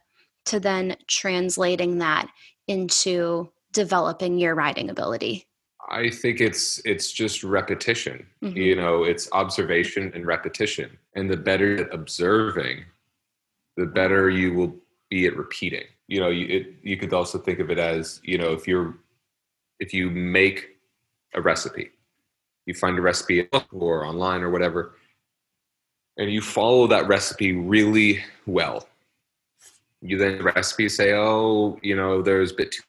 to 0.46 0.60
then 0.60 0.96
translating 1.06 1.98
that 1.98 2.28
into 2.68 3.50
developing 3.72 4.38
your 4.38 4.54
riding 4.54 4.90
ability? 4.90 5.46
I 5.88 6.08
think 6.10 6.40
it's 6.40 6.80
it's 6.84 7.12
just 7.12 7.44
repetition. 7.44 8.26
Mm-hmm. 8.42 8.56
You 8.56 8.76
know, 8.76 9.04
it's 9.04 9.28
observation 9.32 10.10
and 10.14 10.26
repetition. 10.26 10.96
And 11.14 11.30
the 11.30 11.36
better 11.36 11.88
observing, 11.92 12.84
the 13.76 13.86
better 13.86 14.30
you 14.30 14.54
will 14.54 14.74
be 15.10 15.26
at 15.26 15.36
repeating. 15.36 15.84
You 16.08 16.20
know, 16.20 16.28
you, 16.28 16.46
it, 16.46 16.74
you 16.82 16.96
could 16.96 17.12
also 17.12 17.38
think 17.38 17.58
of 17.58 17.70
it 17.70 17.78
as, 17.78 18.20
you 18.22 18.38
know, 18.38 18.52
if 18.52 18.68
you're, 18.68 18.96
if 19.80 19.92
you 19.94 20.10
make 20.10 20.76
a 21.34 21.40
recipe, 21.40 21.90
you 22.66 22.74
find 22.74 22.98
a 22.98 23.02
recipe 23.02 23.48
or 23.72 24.06
online 24.06 24.42
or 24.42 24.50
whatever, 24.50 24.94
and 26.16 26.32
you 26.32 26.40
follow 26.40 26.86
that 26.86 27.08
recipe 27.08 27.52
really 27.52 28.22
well. 28.46 28.86
You 30.00 30.18
then 30.18 30.38
the 30.38 30.44
recipe 30.44 30.88
say, 30.88 31.14
oh, 31.14 31.78
you 31.82 31.96
know, 31.96 32.22
there's 32.22 32.52
a 32.52 32.54
bit 32.54 32.72
too 32.72 32.82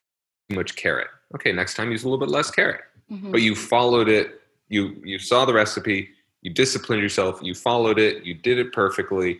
much 0.56 0.75
carrot. 0.75 1.08
Okay, 1.34 1.51
next 1.51 1.75
time 1.75 1.92
use 1.92 2.04
a 2.04 2.10
little 2.10 2.20
bit 2.20 2.30
less 2.30 2.51
carrot. 2.51 2.82
Mm-hmm. 3.12 3.32
But 3.32 3.42
you 3.42 3.56
followed 3.56 4.10
it. 4.10 4.42
You 4.70 5.01
you 5.04 5.20
saw 5.20 5.46
the 5.46 5.54
recipe. 5.54 6.10
You 6.42 6.54
disciplined 6.54 7.01
yourself. 7.01 7.39
You 7.42 7.56
followed 7.56 8.00
it. 8.00 8.24
You 8.25 8.34
did 8.34 8.58
it 8.60 8.74
perfectly 8.74 9.39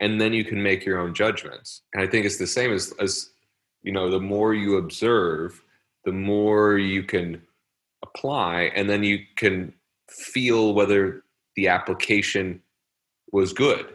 and 0.00 0.20
then 0.20 0.32
you 0.32 0.44
can 0.44 0.62
make 0.62 0.84
your 0.84 0.98
own 0.98 1.14
judgments. 1.14 1.82
And 1.94 2.02
i 2.02 2.06
think 2.06 2.26
it's 2.26 2.38
the 2.38 2.46
same 2.46 2.72
as 2.72 2.92
as 3.00 3.30
you 3.82 3.92
know 3.92 4.10
the 4.10 4.20
more 4.20 4.54
you 4.54 4.76
observe 4.76 5.62
the 6.04 6.12
more 6.12 6.78
you 6.78 7.02
can 7.02 7.42
apply 8.04 8.70
and 8.74 8.88
then 8.88 9.02
you 9.02 9.18
can 9.36 9.72
feel 10.10 10.74
whether 10.74 11.24
the 11.56 11.68
application 11.68 12.62
was 13.32 13.52
good. 13.52 13.86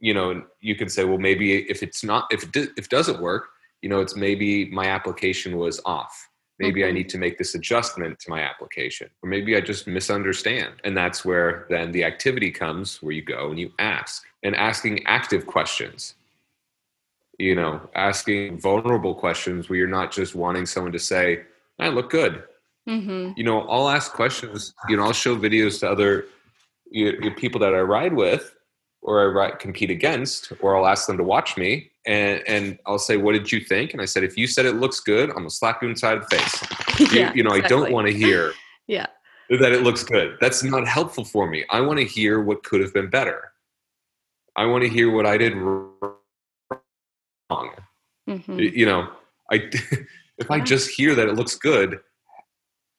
You 0.00 0.14
know 0.14 0.30
and 0.30 0.42
you 0.60 0.76
can 0.76 0.88
say 0.88 1.04
well 1.04 1.18
maybe 1.18 1.54
if 1.70 1.82
it's 1.82 2.04
not 2.04 2.26
if 2.30 2.44
it, 2.44 2.70
if 2.76 2.84
it 2.86 2.90
doesn't 2.90 3.20
work 3.20 3.48
you 3.82 3.88
know 3.88 4.00
it's 4.00 4.16
maybe 4.16 4.70
my 4.70 4.86
application 4.86 5.56
was 5.56 5.80
off 5.84 6.28
maybe 6.58 6.80
mm-hmm. 6.80 6.88
i 6.88 6.92
need 6.92 7.08
to 7.08 7.18
make 7.18 7.38
this 7.38 7.54
adjustment 7.54 8.18
to 8.18 8.30
my 8.30 8.40
application 8.40 9.08
or 9.22 9.28
maybe 9.28 9.56
i 9.56 9.60
just 9.60 9.86
misunderstand 9.86 10.74
and 10.84 10.96
that's 10.96 11.24
where 11.24 11.66
then 11.70 11.92
the 11.92 12.04
activity 12.04 12.50
comes 12.50 13.02
where 13.02 13.12
you 13.12 13.22
go 13.22 13.50
and 13.50 13.58
you 13.58 13.72
ask 13.78 14.24
and 14.42 14.54
asking 14.56 15.04
active 15.06 15.46
questions 15.46 16.14
you 17.38 17.54
know 17.54 17.80
asking 17.94 18.58
vulnerable 18.58 19.14
questions 19.14 19.68
where 19.68 19.78
you're 19.78 19.88
not 19.88 20.12
just 20.12 20.34
wanting 20.34 20.66
someone 20.66 20.92
to 20.92 20.98
say 20.98 21.42
i 21.78 21.88
look 21.88 22.10
good 22.10 22.44
mm-hmm. 22.88 23.32
you 23.36 23.44
know 23.44 23.62
i'll 23.68 23.88
ask 23.88 24.12
questions 24.12 24.74
you 24.88 24.96
know 24.96 25.04
i'll 25.04 25.12
show 25.12 25.36
videos 25.36 25.80
to 25.80 25.90
other 25.90 26.26
you 26.90 27.18
know, 27.18 27.30
people 27.34 27.60
that 27.60 27.74
i 27.74 27.80
ride 27.80 28.12
with 28.12 28.54
or 29.02 29.22
i 29.22 29.24
ride, 29.24 29.58
compete 29.58 29.90
against 29.90 30.52
or 30.60 30.76
i'll 30.76 30.86
ask 30.86 31.06
them 31.06 31.16
to 31.16 31.24
watch 31.24 31.56
me 31.56 31.90
and 32.06 32.42
and 32.46 32.78
i'll 32.86 32.98
say 32.98 33.16
what 33.16 33.32
did 33.32 33.50
you 33.50 33.60
think 33.60 33.92
and 33.92 34.02
i 34.02 34.04
said 34.04 34.22
if 34.22 34.36
you 34.36 34.46
said 34.46 34.66
it 34.66 34.76
looks 34.76 35.00
good 35.00 35.30
i'm 35.30 35.36
gonna 35.36 35.50
slap 35.50 35.82
you 35.82 35.88
inside 35.88 36.20
the 36.20 36.36
face 36.36 37.10
yeah, 37.12 37.30
you, 37.30 37.36
you 37.36 37.42
know 37.42 37.54
exactly. 37.54 37.64
i 37.64 37.68
don't 37.68 37.92
want 37.92 38.06
to 38.06 38.12
hear 38.12 38.52
yeah 38.86 39.06
that 39.48 39.72
it 39.72 39.82
looks 39.82 40.02
good 40.02 40.36
that's 40.40 40.62
not 40.62 40.86
helpful 40.86 41.24
for 41.24 41.48
me 41.48 41.64
i 41.70 41.80
want 41.80 41.98
to 41.98 42.04
hear 42.04 42.42
what 42.42 42.62
could 42.64 42.80
have 42.80 42.92
been 42.92 43.08
better 43.08 43.52
I 44.56 44.66
want 44.66 44.82
to 44.84 44.88
hear 44.88 45.10
what 45.10 45.26
I 45.26 45.36
did 45.36 45.54
wrong. 45.56 46.20
Mm-hmm. 48.28 48.58
You 48.58 48.86
know, 48.86 49.08
I 49.50 49.70
if 50.38 50.50
I 50.50 50.60
just 50.60 50.90
hear 50.90 51.14
that 51.14 51.28
it 51.28 51.34
looks 51.34 51.56
good, 51.56 52.00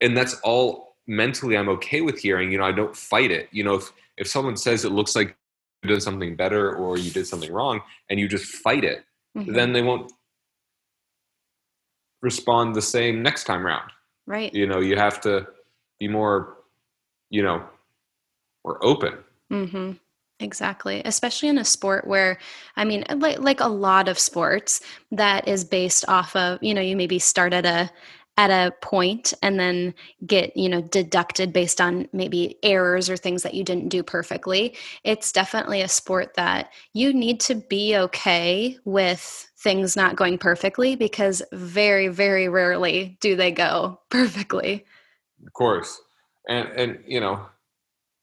and 0.01 0.15
that's 0.15 0.35
all 0.43 0.97
mentally 1.07 1.57
I'm 1.57 1.69
okay 1.69 2.01
with 2.01 2.19
hearing. 2.19 2.51
You 2.51 2.57
know, 2.57 2.65
I 2.65 2.71
don't 2.71 2.95
fight 2.95 3.31
it. 3.31 3.47
You 3.51 3.63
know, 3.63 3.75
if 3.75 3.91
if 4.17 4.27
someone 4.27 4.57
says 4.57 4.85
it 4.85 4.91
looks 4.91 5.15
like 5.15 5.35
did 5.86 6.01
something 6.01 6.36
better 6.36 6.75
or 6.75 6.98
you 6.98 7.12
did 7.12 7.27
something 7.27 7.51
wrong, 7.51 7.82
and 8.10 8.20
you 8.20 8.27
just 8.27 8.46
fight 8.46 8.84
it, 8.84 9.06
mm-hmm. 9.38 9.54
then 9.54 9.74
they 9.74 9.82
won't 9.82 10.12
respond 12.22 12.75
the 12.75 12.82
same 12.82 13.22
next 13.22 13.44
time 13.46 13.65
around. 13.65 13.92
Right. 14.27 14.54
You 14.54 14.65
know, 14.68 14.80
you 14.80 14.98
have 14.98 15.22
to 15.22 15.48
be 16.00 16.08
more, 16.08 16.58
you 17.30 17.44
know, 17.44 17.63
more 18.63 18.84
open. 18.84 19.13
Mm-hmm. 19.51 19.92
Exactly, 20.42 21.01
especially 21.06 21.48
in 21.48 21.58
a 21.58 21.63
sport 21.63 22.06
where, 22.06 22.39
I 22.75 22.84
mean, 22.84 23.06
like 23.10 23.39
like 23.39 23.62
a 23.62 23.70
lot 23.70 24.10
of 24.10 24.20
sports 24.20 24.82
that 25.12 25.48
is 25.48 25.63
based 25.63 26.04
off 26.10 26.36
of, 26.36 26.62
you 26.62 26.74
know, 26.74 26.82
you 26.82 26.98
maybe 26.98 27.20
start 27.20 27.54
at 27.54 27.65
a 27.65 27.89
at 28.38 28.50
a 28.50 28.72
point 28.82 29.34
and 29.42 29.60
then 29.60 29.94
get, 30.25 30.56
you 30.58 30.68
know, 30.68 30.82
deducted 30.82 31.54
based 31.54 31.80
on 31.80 32.08
maybe 32.12 32.58
errors 32.63 33.10
or 33.10 33.15
things 33.15 33.44
that 33.44 33.54
you 33.54 33.63
didn't 33.63 33.89
do 33.89 34.04
perfectly. 34.04 34.75
It's 35.04 35.32
definitely 35.32 35.82
a 35.82 35.88
sport 35.88 36.34
that 36.36 36.72
you 36.94 37.13
need 37.13 37.39
to 37.42 37.56
be 37.56 37.96
okay 37.96 38.77
with 38.84 39.50
things 39.58 39.96
not 39.96 40.15
going 40.15 40.38
perfectly 40.38 40.96
because 40.96 41.42
very 41.51 42.08
very 42.08 42.48
rarely 42.50 43.18
do 43.22 43.36
they 43.36 43.51
go 43.51 44.00
perfectly. 44.10 44.86
Of 45.46 45.54
course. 45.54 46.01
And 46.48 46.68
and 46.70 47.04
you 47.08 47.20
know, 47.20 47.46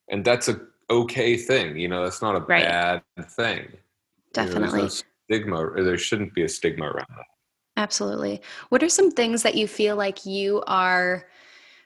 and 0.09 0.25
that's 0.25 0.49
a 0.49 0.61
okay 0.91 1.37
thing. 1.37 1.77
You 1.77 1.89
know, 1.89 2.05
that's 2.05 2.23
not 2.23 2.37
a 2.37 2.41
right. 2.41 2.65
bad 2.65 3.03
thing. 3.31 3.69
Definitely. 4.33 4.67
You 4.67 4.77
know, 4.77 4.83
no 4.83 5.03
stigma, 5.29 5.83
there 5.83 5.99
shouldn't 5.99 6.35
be 6.35 6.43
a 6.43 6.49
stigma 6.49 6.87
around 6.87 7.09
that. 7.17 7.25
Absolutely. 7.77 8.43
What 8.69 8.83
are 8.83 8.89
some 8.89 9.11
things 9.11 9.43
that 9.43 9.55
you 9.55 9.67
feel 9.67 9.97
like 9.97 10.27
you 10.27 10.63
are 10.67 11.27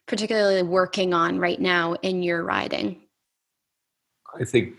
particularly 0.07 0.63
working 0.63 1.15
on 1.15 1.39
right 1.39 1.61
now 1.61 1.95
in 2.03 2.23
your 2.23 2.43
riding? 2.45 3.03
I 4.39 4.45
think 4.45 4.75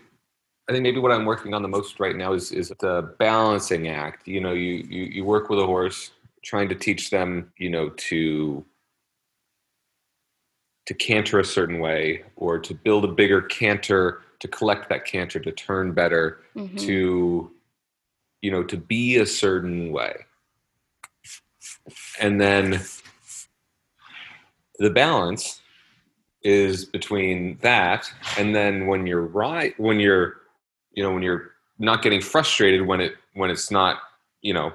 I 0.68 0.72
think 0.72 0.82
maybe 0.82 1.00
what 1.00 1.12
I'm 1.12 1.24
working 1.24 1.54
on 1.54 1.62
the 1.62 1.68
most 1.68 1.98
right 1.98 2.14
now 2.14 2.34
is 2.34 2.52
is 2.52 2.72
the 2.80 3.14
balancing 3.18 3.88
act. 3.88 4.28
You 4.28 4.40
know, 4.40 4.52
you 4.52 4.84
you, 4.88 5.04
you 5.04 5.24
work 5.24 5.48
with 5.48 5.58
a 5.58 5.66
horse, 5.66 6.10
trying 6.44 6.68
to 6.68 6.74
teach 6.74 7.10
them, 7.10 7.52
you 7.56 7.70
know, 7.70 7.88
to 7.88 8.64
to 10.86 10.94
canter 10.94 11.38
a 11.38 11.44
certain 11.44 11.80
way 11.80 12.22
or 12.36 12.58
to 12.58 12.74
build 12.74 13.04
a 13.04 13.08
bigger 13.08 13.42
canter 13.42 14.22
to 14.40 14.48
collect 14.48 14.88
that 14.88 15.04
canter 15.04 15.38
to 15.38 15.52
turn 15.52 15.92
better 15.92 16.40
mm-hmm. 16.56 16.76
to 16.76 17.50
you 18.40 18.50
know 18.50 18.62
to 18.62 18.76
be 18.76 19.16
a 19.16 19.26
certain 19.26 19.92
way 19.92 20.14
and 22.20 22.40
then 22.40 22.80
the 24.78 24.90
balance 24.90 25.60
is 26.42 26.84
between 26.84 27.58
that 27.62 28.10
and 28.38 28.54
then 28.54 28.86
when 28.86 29.06
you're 29.06 29.26
right 29.26 29.78
when 29.78 29.98
you're 29.98 30.36
you 30.92 31.02
know 31.02 31.12
when 31.12 31.22
you're 31.22 31.50
not 31.78 32.02
getting 32.02 32.20
frustrated 32.20 32.86
when 32.86 33.00
it 33.00 33.14
when 33.34 33.50
it's 33.50 33.70
not 33.70 33.98
you 34.40 34.54
know 34.54 34.72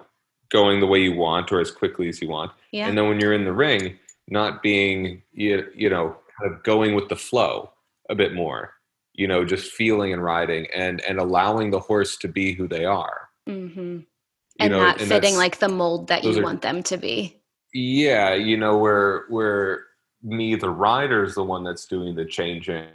going 0.49 0.79
the 0.79 0.87
way 0.87 1.01
you 1.01 1.15
want 1.15 1.51
or 1.51 1.59
as 1.59 1.71
quickly 1.71 2.07
as 2.07 2.21
you 2.21 2.29
want. 2.29 2.51
Yeah. 2.71 2.87
and 2.87 2.97
then 2.97 3.07
when 3.07 3.19
you're 3.19 3.33
in 3.33 3.45
the 3.45 3.53
ring 3.53 3.97
not 4.27 4.61
being 4.61 5.21
you, 5.31 5.67
you 5.73 5.89
know 5.89 6.15
kind 6.39 6.53
of 6.53 6.63
going 6.63 6.95
with 6.95 7.09
the 7.09 7.15
flow 7.15 7.71
a 8.09 8.15
bit 8.15 8.33
more 8.33 8.73
you 9.13 9.27
know 9.27 9.45
just 9.45 9.71
feeling 9.71 10.11
and 10.11 10.23
riding 10.23 10.67
and 10.73 11.01
and 11.01 11.17
allowing 11.19 11.71
the 11.71 11.79
horse 11.79 12.17
to 12.17 12.27
be 12.27 12.53
who 12.53 12.67
they 12.67 12.85
are. 12.85 13.29
Hmm 13.47 13.99
you 13.99 14.12
And 14.59 14.71
know 14.71 14.79
not 14.79 14.99
and 14.99 15.09
fitting 15.09 15.35
like 15.35 15.59
the 15.59 15.69
mold 15.69 16.07
that 16.07 16.23
you 16.23 16.37
are- 16.39 16.43
want 16.43 16.61
them 16.61 16.83
to 16.83 16.97
be. 16.97 17.39
yeah 17.73 18.33
you 18.33 18.55
know 18.57 18.77
where 18.77 19.25
where 19.29 19.85
me 20.21 20.55
the 20.55 20.69
rider 20.69 21.23
is 21.23 21.35
the 21.35 21.43
one 21.43 21.63
that's 21.63 21.85
doing 21.85 22.15
the 22.15 22.23
changing 22.25 22.87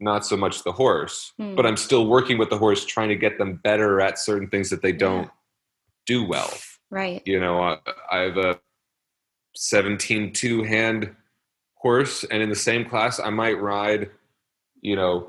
not 0.00 0.26
so 0.26 0.36
much 0.36 0.64
the 0.64 0.72
horse 0.72 1.32
Hmm. 1.38 1.54
but 1.54 1.64
i'm 1.64 1.76
still 1.76 2.06
working 2.06 2.36
with 2.36 2.50
the 2.50 2.58
horse 2.58 2.84
trying 2.84 3.08
to 3.10 3.16
get 3.16 3.38
them 3.38 3.60
better 3.62 4.00
at 4.00 4.18
certain 4.18 4.48
things 4.48 4.68
that 4.70 4.82
they 4.82 4.92
don't 4.92 5.30
do 6.06 6.24
well 6.24 6.52
Right. 6.90 7.22
you 7.24 7.38
know 7.40 7.60
I, 7.62 7.78
I 8.10 8.18
have 8.26 8.36
a 8.36 8.60
17 9.54 10.32
two 10.32 10.62
hand 10.64 11.14
horse 11.74 12.24
and 12.24 12.42
in 12.42 12.48
the 12.48 12.56
same 12.56 12.84
class 12.84 13.20
i 13.20 13.30
might 13.30 13.60
ride 13.60 14.10
you 14.80 14.96
know 14.96 15.28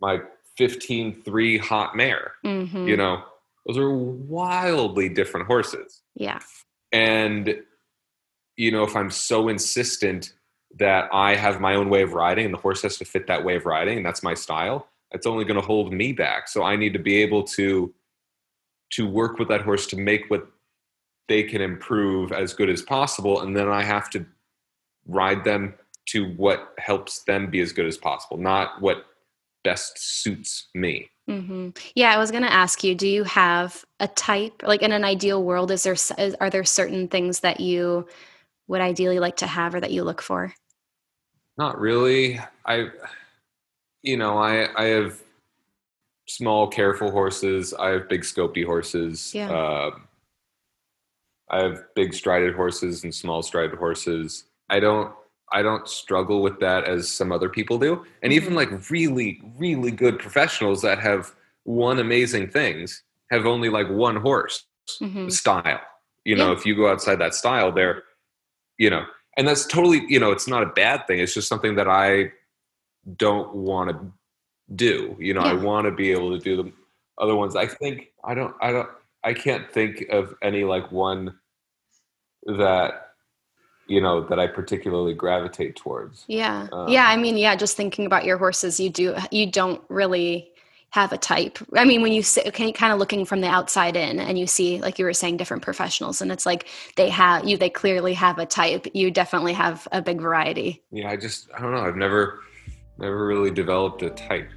my 0.00 0.20
15 0.58 1.22
3 1.22 1.58
hot 1.58 1.96
mare 1.96 2.32
hmm 2.44 2.86
you 2.86 2.96
know 2.96 3.22
those 3.66 3.78
are 3.78 3.94
wildly 3.94 5.08
different 5.08 5.46
horses. 5.46 6.02
Yeah. 6.14 6.38
and 6.92 7.56
you 8.56 8.70
know 8.70 8.84
if 8.84 8.96
i'm 8.96 9.10
so 9.10 9.48
insistent 9.48 10.32
that 10.78 11.08
i 11.12 11.34
have 11.34 11.60
my 11.60 11.74
own 11.74 11.90
way 11.90 12.02
of 12.02 12.14
riding 12.14 12.44
and 12.46 12.54
the 12.54 12.58
horse 12.58 12.82
has 12.82 12.96
to 12.98 13.04
fit 13.04 13.26
that 13.26 13.44
way 13.44 13.56
of 13.56 13.66
riding 13.66 13.98
and 13.98 14.06
that's 14.06 14.22
my 14.22 14.34
style 14.34 14.88
that's 15.12 15.26
only 15.26 15.44
going 15.44 15.60
to 15.60 15.66
hold 15.66 15.92
me 15.92 16.12
back. 16.12 16.48
So 16.48 16.62
i 16.62 16.76
need 16.76 16.92
to 16.92 16.98
be 16.98 17.16
able 17.16 17.42
to 17.44 17.94
to 18.92 19.08
work 19.08 19.38
with 19.38 19.48
that 19.48 19.62
horse 19.62 19.86
to 19.88 19.96
make 19.96 20.28
what 20.28 20.46
they 21.28 21.42
can 21.42 21.60
improve 21.60 22.32
as 22.32 22.54
good 22.54 22.70
as 22.70 22.82
possible 22.82 23.40
and 23.40 23.56
then 23.56 23.68
i 23.68 23.82
have 23.82 24.08
to 24.10 24.24
ride 25.06 25.44
them 25.44 25.74
to 26.06 26.30
what 26.36 26.72
helps 26.78 27.24
them 27.24 27.50
be 27.50 27.60
as 27.60 27.72
good 27.72 27.86
as 27.86 27.96
possible 27.96 28.36
not 28.36 28.80
what 28.80 29.06
best 29.64 29.98
suits 29.98 30.68
me 30.74 31.10
hmm 31.26 31.70
Yeah, 31.94 32.14
I 32.14 32.18
was 32.18 32.30
going 32.30 32.42
to 32.44 32.52
ask 32.52 32.84
you, 32.84 32.94
do 32.94 33.08
you 33.08 33.24
have 33.24 33.84
a 34.00 34.08
type, 34.08 34.62
like 34.64 34.82
in 34.82 34.92
an 34.92 35.04
ideal 35.04 35.42
world, 35.42 35.70
is 35.70 35.82
there, 35.82 35.96
are 36.40 36.50
there 36.50 36.64
certain 36.64 37.08
things 37.08 37.40
that 37.40 37.60
you 37.60 38.06
would 38.68 38.80
ideally 38.80 39.18
like 39.18 39.36
to 39.36 39.46
have 39.46 39.74
or 39.74 39.80
that 39.80 39.90
you 39.90 40.04
look 40.04 40.22
for? 40.22 40.54
Not 41.58 41.80
really. 41.80 42.38
I, 42.64 42.90
you 44.02 44.16
know, 44.16 44.38
I 44.38 44.68
I 44.76 44.84
have 44.88 45.20
small, 46.28 46.68
careful 46.68 47.10
horses. 47.10 47.72
I 47.74 47.90
have 47.90 48.08
big, 48.08 48.22
scopy 48.22 48.64
horses. 48.64 49.34
Yeah. 49.34 49.50
Um, 49.50 50.08
I 51.48 51.62
have 51.62 51.94
big 51.94 52.12
strided 52.12 52.54
horses 52.54 53.04
and 53.04 53.14
small 53.14 53.42
strided 53.42 53.78
horses. 53.78 54.44
I 54.68 54.80
don't. 54.80 55.14
I 55.52 55.62
don't 55.62 55.86
struggle 55.88 56.42
with 56.42 56.58
that 56.60 56.84
as 56.84 57.08
some 57.10 57.30
other 57.32 57.48
people 57.48 57.78
do. 57.78 58.04
And 58.22 58.32
even 58.32 58.52
Mhm. 58.52 58.56
like 58.56 58.90
really, 58.90 59.40
really 59.56 59.90
good 59.92 60.18
professionals 60.18 60.82
that 60.82 60.98
have 60.98 61.34
won 61.64 61.98
amazing 61.98 62.48
things 62.50 63.02
have 63.30 63.46
only 63.46 63.68
like 63.68 63.88
one 63.88 64.16
horse 64.16 64.66
hmm 65.00 65.28
style. 65.28 65.80
You 66.24 66.36
know, 66.36 66.50
Yeah. 66.52 66.58
if 66.58 66.66
you 66.66 66.74
go 66.74 66.88
outside 66.88 67.16
that 67.20 67.34
style, 67.34 67.70
they're, 67.72 68.02
you 68.78 68.90
know, 68.90 69.04
and 69.36 69.46
that's 69.46 69.66
totally, 69.66 70.04
you 70.08 70.18
know, 70.18 70.32
it's 70.32 70.48
not 70.48 70.62
a 70.62 70.66
bad 70.66 71.06
thing. 71.06 71.20
It's 71.20 71.34
just 71.34 71.48
something 71.48 71.74
that 71.76 71.88
I 71.88 72.32
don't 73.16 73.54
want 73.54 73.90
to 73.90 74.12
do. 74.74 75.16
You 75.20 75.34
know, 75.34 75.42
I 75.42 75.52
want 75.52 75.84
to 75.86 75.92
be 75.92 76.10
able 76.10 76.36
to 76.36 76.42
do 76.42 76.56
the 76.62 76.72
other 77.18 77.36
ones. 77.36 77.54
I 77.54 77.66
think 77.66 78.12
I 78.24 78.34
don't, 78.34 78.54
I 78.60 78.72
don't, 78.72 78.88
I 79.22 79.32
can't 79.34 79.70
think 79.70 80.06
of 80.10 80.34
any 80.42 80.64
like 80.64 80.90
one 80.90 81.38
that, 82.46 83.05
you 83.88 84.00
know, 84.00 84.22
that 84.22 84.38
I 84.38 84.46
particularly 84.46 85.14
gravitate 85.14 85.76
towards. 85.76 86.24
Yeah. 86.26 86.68
Um, 86.72 86.88
yeah. 86.88 87.08
I 87.08 87.16
mean, 87.16 87.36
yeah, 87.36 87.54
just 87.54 87.76
thinking 87.76 88.06
about 88.06 88.24
your 88.24 88.38
horses, 88.38 88.80
you 88.80 88.90
do, 88.90 89.14
you 89.30 89.50
don't 89.50 89.80
really 89.88 90.50
have 90.90 91.12
a 91.12 91.18
type. 91.18 91.58
I 91.74 91.84
mean, 91.84 92.02
when 92.02 92.12
you 92.12 92.22
sit, 92.22 92.46
okay, 92.48 92.72
kind 92.72 92.92
of 92.92 92.98
looking 92.98 93.24
from 93.24 93.40
the 93.42 93.48
outside 93.48 93.96
in 93.96 94.18
and 94.18 94.38
you 94.38 94.46
see, 94.46 94.80
like 94.80 94.98
you 94.98 95.04
were 95.04 95.12
saying, 95.12 95.36
different 95.36 95.62
professionals 95.62 96.20
and 96.20 96.32
it's 96.32 96.46
like 96.46 96.68
they 96.96 97.10
have, 97.10 97.46
you, 97.46 97.56
they 97.56 97.70
clearly 97.70 98.14
have 98.14 98.38
a 98.38 98.46
type. 98.46 98.86
You 98.94 99.10
definitely 99.10 99.52
have 99.52 99.86
a 99.92 100.00
big 100.00 100.20
variety. 100.20 100.82
Yeah, 100.90 101.10
I 101.10 101.16
just, 101.16 101.48
I 101.54 101.60
don't 101.60 101.72
know. 101.72 101.82
I've 101.82 101.96
never, 101.96 102.40
never 102.98 103.26
really 103.26 103.50
developed 103.50 104.02
a 104.02 104.10
type. 104.10 104.48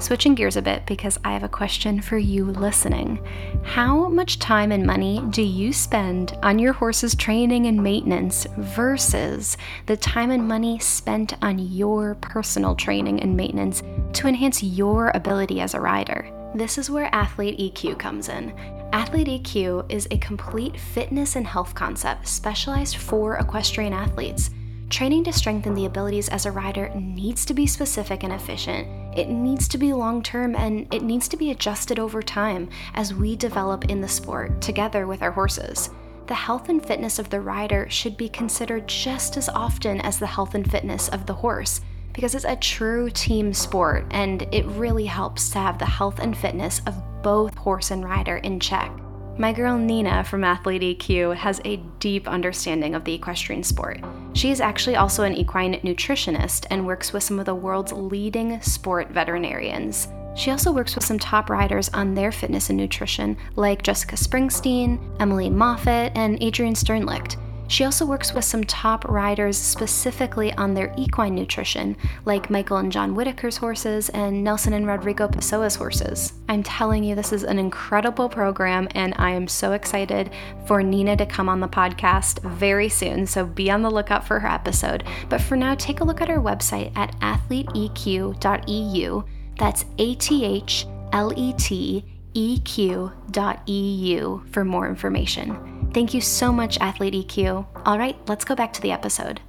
Switching 0.00 0.34
gears 0.34 0.56
a 0.56 0.62
bit 0.62 0.86
because 0.86 1.18
I 1.26 1.34
have 1.34 1.42
a 1.42 1.48
question 1.48 2.00
for 2.00 2.16
you 2.16 2.46
listening. 2.46 3.22
How 3.62 4.08
much 4.08 4.38
time 4.38 4.72
and 4.72 4.86
money 4.86 5.22
do 5.28 5.42
you 5.42 5.74
spend 5.74 6.38
on 6.42 6.58
your 6.58 6.72
horse's 6.72 7.14
training 7.14 7.66
and 7.66 7.82
maintenance 7.82 8.46
versus 8.56 9.58
the 9.84 9.98
time 9.98 10.30
and 10.30 10.48
money 10.48 10.78
spent 10.78 11.34
on 11.42 11.58
your 11.58 12.14
personal 12.14 12.74
training 12.74 13.20
and 13.20 13.36
maintenance 13.36 13.82
to 14.14 14.26
enhance 14.26 14.62
your 14.62 15.12
ability 15.14 15.60
as 15.60 15.74
a 15.74 15.80
rider? 15.80 16.26
This 16.54 16.78
is 16.78 16.90
where 16.90 17.14
Athlete 17.14 17.58
EQ 17.58 17.98
comes 17.98 18.30
in. 18.30 18.54
Athlete 18.94 19.28
EQ 19.28 19.92
is 19.92 20.08
a 20.10 20.16
complete 20.16 20.80
fitness 20.80 21.36
and 21.36 21.46
health 21.46 21.74
concept 21.74 22.26
specialized 22.26 22.96
for 22.96 23.36
equestrian 23.36 23.92
athletes. 23.92 24.50
Training 24.88 25.24
to 25.24 25.32
strengthen 25.32 25.74
the 25.74 25.84
abilities 25.84 26.30
as 26.30 26.46
a 26.46 26.50
rider 26.50 26.88
needs 26.94 27.44
to 27.44 27.54
be 27.54 27.66
specific 27.66 28.24
and 28.24 28.32
efficient. 28.32 28.99
It 29.16 29.28
needs 29.28 29.66
to 29.68 29.78
be 29.78 29.92
long 29.92 30.22
term 30.22 30.54
and 30.54 30.92
it 30.94 31.02
needs 31.02 31.28
to 31.28 31.36
be 31.36 31.50
adjusted 31.50 31.98
over 31.98 32.22
time 32.22 32.68
as 32.94 33.14
we 33.14 33.36
develop 33.36 33.86
in 33.86 34.00
the 34.00 34.08
sport 34.08 34.60
together 34.60 35.06
with 35.06 35.22
our 35.22 35.32
horses. 35.32 35.90
The 36.26 36.34
health 36.34 36.68
and 36.68 36.84
fitness 36.84 37.18
of 37.18 37.28
the 37.28 37.40
rider 37.40 37.88
should 37.90 38.16
be 38.16 38.28
considered 38.28 38.86
just 38.86 39.36
as 39.36 39.48
often 39.48 40.00
as 40.02 40.18
the 40.18 40.28
health 40.28 40.54
and 40.54 40.70
fitness 40.70 41.08
of 41.08 41.26
the 41.26 41.34
horse 41.34 41.80
because 42.12 42.34
it's 42.34 42.44
a 42.44 42.56
true 42.56 43.10
team 43.10 43.52
sport 43.52 44.06
and 44.10 44.42
it 44.52 44.64
really 44.66 45.06
helps 45.06 45.50
to 45.50 45.58
have 45.58 45.78
the 45.78 45.86
health 45.86 46.20
and 46.20 46.36
fitness 46.36 46.80
of 46.86 46.94
both 47.22 47.54
horse 47.56 47.90
and 47.90 48.04
rider 48.04 48.36
in 48.36 48.60
check. 48.60 48.92
My 49.40 49.54
girl 49.54 49.78
Nina 49.78 50.22
from 50.22 50.44
Athlete 50.44 50.98
EQ 50.98 51.34
has 51.34 51.62
a 51.64 51.78
deep 51.98 52.28
understanding 52.28 52.94
of 52.94 53.04
the 53.04 53.14
equestrian 53.14 53.62
sport. 53.62 53.98
She 54.34 54.50
is 54.50 54.60
actually 54.60 54.96
also 54.96 55.22
an 55.22 55.34
equine 55.34 55.80
nutritionist 55.80 56.66
and 56.68 56.86
works 56.86 57.14
with 57.14 57.22
some 57.22 57.38
of 57.38 57.46
the 57.46 57.54
world's 57.54 57.90
leading 57.90 58.60
sport 58.60 59.08
veterinarians. 59.08 60.08
She 60.36 60.50
also 60.50 60.72
works 60.72 60.94
with 60.94 61.06
some 61.06 61.18
top 61.18 61.48
riders 61.48 61.88
on 61.94 62.12
their 62.12 62.32
fitness 62.32 62.68
and 62.68 62.76
nutrition, 62.76 63.34
like 63.56 63.82
Jessica 63.82 64.16
Springsteen, 64.16 65.00
Emily 65.20 65.48
Moffitt, 65.48 66.12
and 66.14 66.40
Adrienne 66.42 66.74
Sternlicht. 66.74 67.38
She 67.70 67.84
also 67.84 68.04
works 68.04 68.34
with 68.34 68.44
some 68.44 68.64
top 68.64 69.04
riders 69.04 69.56
specifically 69.56 70.52
on 70.54 70.74
their 70.74 70.92
equine 70.98 71.36
nutrition, 71.36 71.96
like 72.24 72.50
Michael 72.50 72.78
and 72.78 72.90
John 72.90 73.14
Whitaker's 73.14 73.58
horses 73.58 74.08
and 74.08 74.42
Nelson 74.42 74.72
and 74.72 74.88
Rodrigo 74.88 75.28
Pessoa's 75.28 75.76
horses. 75.76 76.32
I'm 76.48 76.64
telling 76.64 77.04
you, 77.04 77.14
this 77.14 77.32
is 77.32 77.44
an 77.44 77.60
incredible 77.60 78.28
program, 78.28 78.88
and 78.96 79.14
I 79.18 79.30
am 79.30 79.46
so 79.46 79.70
excited 79.70 80.32
for 80.66 80.82
Nina 80.82 81.16
to 81.16 81.26
come 81.26 81.48
on 81.48 81.60
the 81.60 81.68
podcast 81.68 82.42
very 82.42 82.88
soon, 82.88 83.24
so 83.24 83.46
be 83.46 83.70
on 83.70 83.82
the 83.82 83.90
lookout 83.90 84.26
for 84.26 84.40
her 84.40 84.48
episode. 84.48 85.04
But 85.28 85.40
for 85.40 85.54
now, 85.54 85.76
take 85.76 86.00
a 86.00 86.04
look 86.04 86.20
at 86.20 86.28
our 86.28 86.42
website 86.42 86.90
at 86.96 87.14
athleteeq.eu. 87.20 89.22
That's 89.58 89.84
A 89.98 90.14
T 90.16 90.44
H 90.44 90.86
L 91.12 91.32
E 91.36 91.52
T 91.52 92.04
eq.eu 92.34 93.12
for 94.50 94.64
more 94.64 94.88
information. 94.88 95.69
Thank 95.92 96.14
you 96.14 96.20
so 96.20 96.52
much, 96.52 96.78
Athlete 96.78 97.14
EQ. 97.14 97.66
All 97.84 97.98
right, 97.98 98.16
let's 98.28 98.44
go 98.44 98.54
back 98.54 98.72
to 98.74 98.80
the 98.80 98.92
episode. 98.92 99.40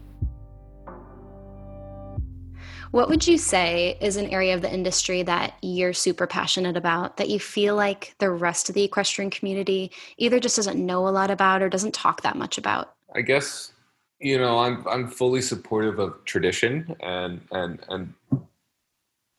What 2.89 3.07
would 3.07 3.25
you 3.25 3.37
say 3.37 3.97
is 4.01 4.17
an 4.17 4.27
area 4.31 4.53
of 4.53 4.61
the 4.61 4.73
industry 4.73 5.23
that 5.23 5.53
you're 5.61 5.93
super 5.93 6.27
passionate 6.27 6.75
about 6.75 7.15
that 7.17 7.29
you 7.29 7.39
feel 7.39 7.75
like 7.75 8.15
the 8.17 8.29
rest 8.29 8.67
of 8.67 8.75
the 8.75 8.83
equestrian 8.83 9.29
community 9.29 9.91
either 10.17 10.39
just 10.39 10.57
doesn't 10.57 10.83
know 10.83 11.07
a 11.07 11.09
lot 11.09 11.31
about 11.31 11.61
or 11.61 11.69
doesn't 11.69 11.93
talk 11.93 12.21
that 12.23 12.35
much 12.35 12.57
about? 12.57 12.95
I 13.15 13.21
guess 13.21 13.71
you 14.19 14.37
know 14.37 14.59
I'm 14.59 14.85
I'm 14.87 15.07
fully 15.07 15.41
supportive 15.41 15.99
of 15.99 16.25
tradition 16.25 16.95
and 17.01 17.39
and 17.51 17.79
and 17.87 18.13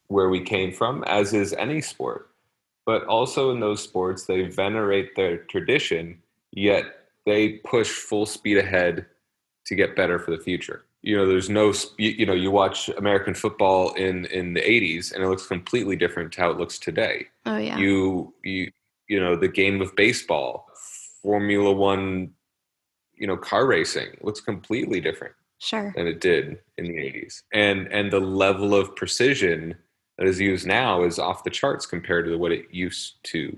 where 0.07 0.29
we 0.29 0.41
came 0.41 0.73
from, 0.73 1.03
as 1.05 1.35
is 1.35 1.53
any 1.55 1.81
sport. 1.81 2.31
But 2.87 3.05
also 3.05 3.51
in 3.51 3.61
those 3.61 3.83
sports, 3.83 4.25
they 4.25 4.43
venerate 4.43 5.15
their 5.15 5.39
tradition, 5.39 6.22
yet 6.53 6.85
they 7.27 7.55
push 7.65 7.91
full 7.91 8.27
speed 8.27 8.59
ahead 8.59 9.07
to 9.67 9.75
get 9.75 9.97
better 9.97 10.19
for 10.19 10.31
the 10.31 10.43
future. 10.43 10.85
You 11.03 11.17
know, 11.17 11.27
there's 11.27 11.51
no 11.51 11.73
you, 11.99 12.11
you 12.11 12.27
know 12.27 12.33
you 12.33 12.51
watch 12.51 12.89
American 12.91 13.35
football 13.35 13.93
in 13.95 14.27
in 14.27 14.55
the 14.55 14.61
80s, 14.61 15.13
and 15.13 15.23
it 15.23 15.29
looks 15.29 15.47
completely 15.47 15.97
different 15.97 16.33
to 16.33 16.41
how 16.41 16.51
it 16.51 16.59
looks 16.59 16.79
today. 16.79 17.27
Oh, 17.47 17.57
yeah. 17.57 17.77
You 17.79 18.35
you 18.45 18.71
you 19.09 19.21
know 19.21 19.37
the 19.37 19.49
game 19.49 19.81
of 19.81 19.95
baseball 19.97 20.67
formula 21.23 21.73
one 21.73 22.31
you 23.15 23.27
know 23.27 23.37
car 23.37 23.67
racing 23.67 24.09
looks 24.23 24.41
completely 24.41 25.01
different 25.01 25.35
Sure. 25.59 25.93
than 25.95 26.09
it 26.09 26.21
did 26.21 26.59
in 26.77 26.87
the 26.87 26.97
80s 26.97 27.43
and 27.53 27.87
and 27.93 28.13
the 28.13 28.19
level 28.19 28.75
of 28.75 28.97
precision 28.97 29.77
that 30.19 30.27
is 30.27 30.41
used 30.41 30.67
now 30.67 31.05
is 31.05 31.21
off 31.21 31.45
the 31.45 31.51
charts 31.51 31.87
compared 31.87 32.25
to 32.27 32.37
what 32.37 32.51
it 32.51 32.67
used 32.73 33.23
to 33.25 33.57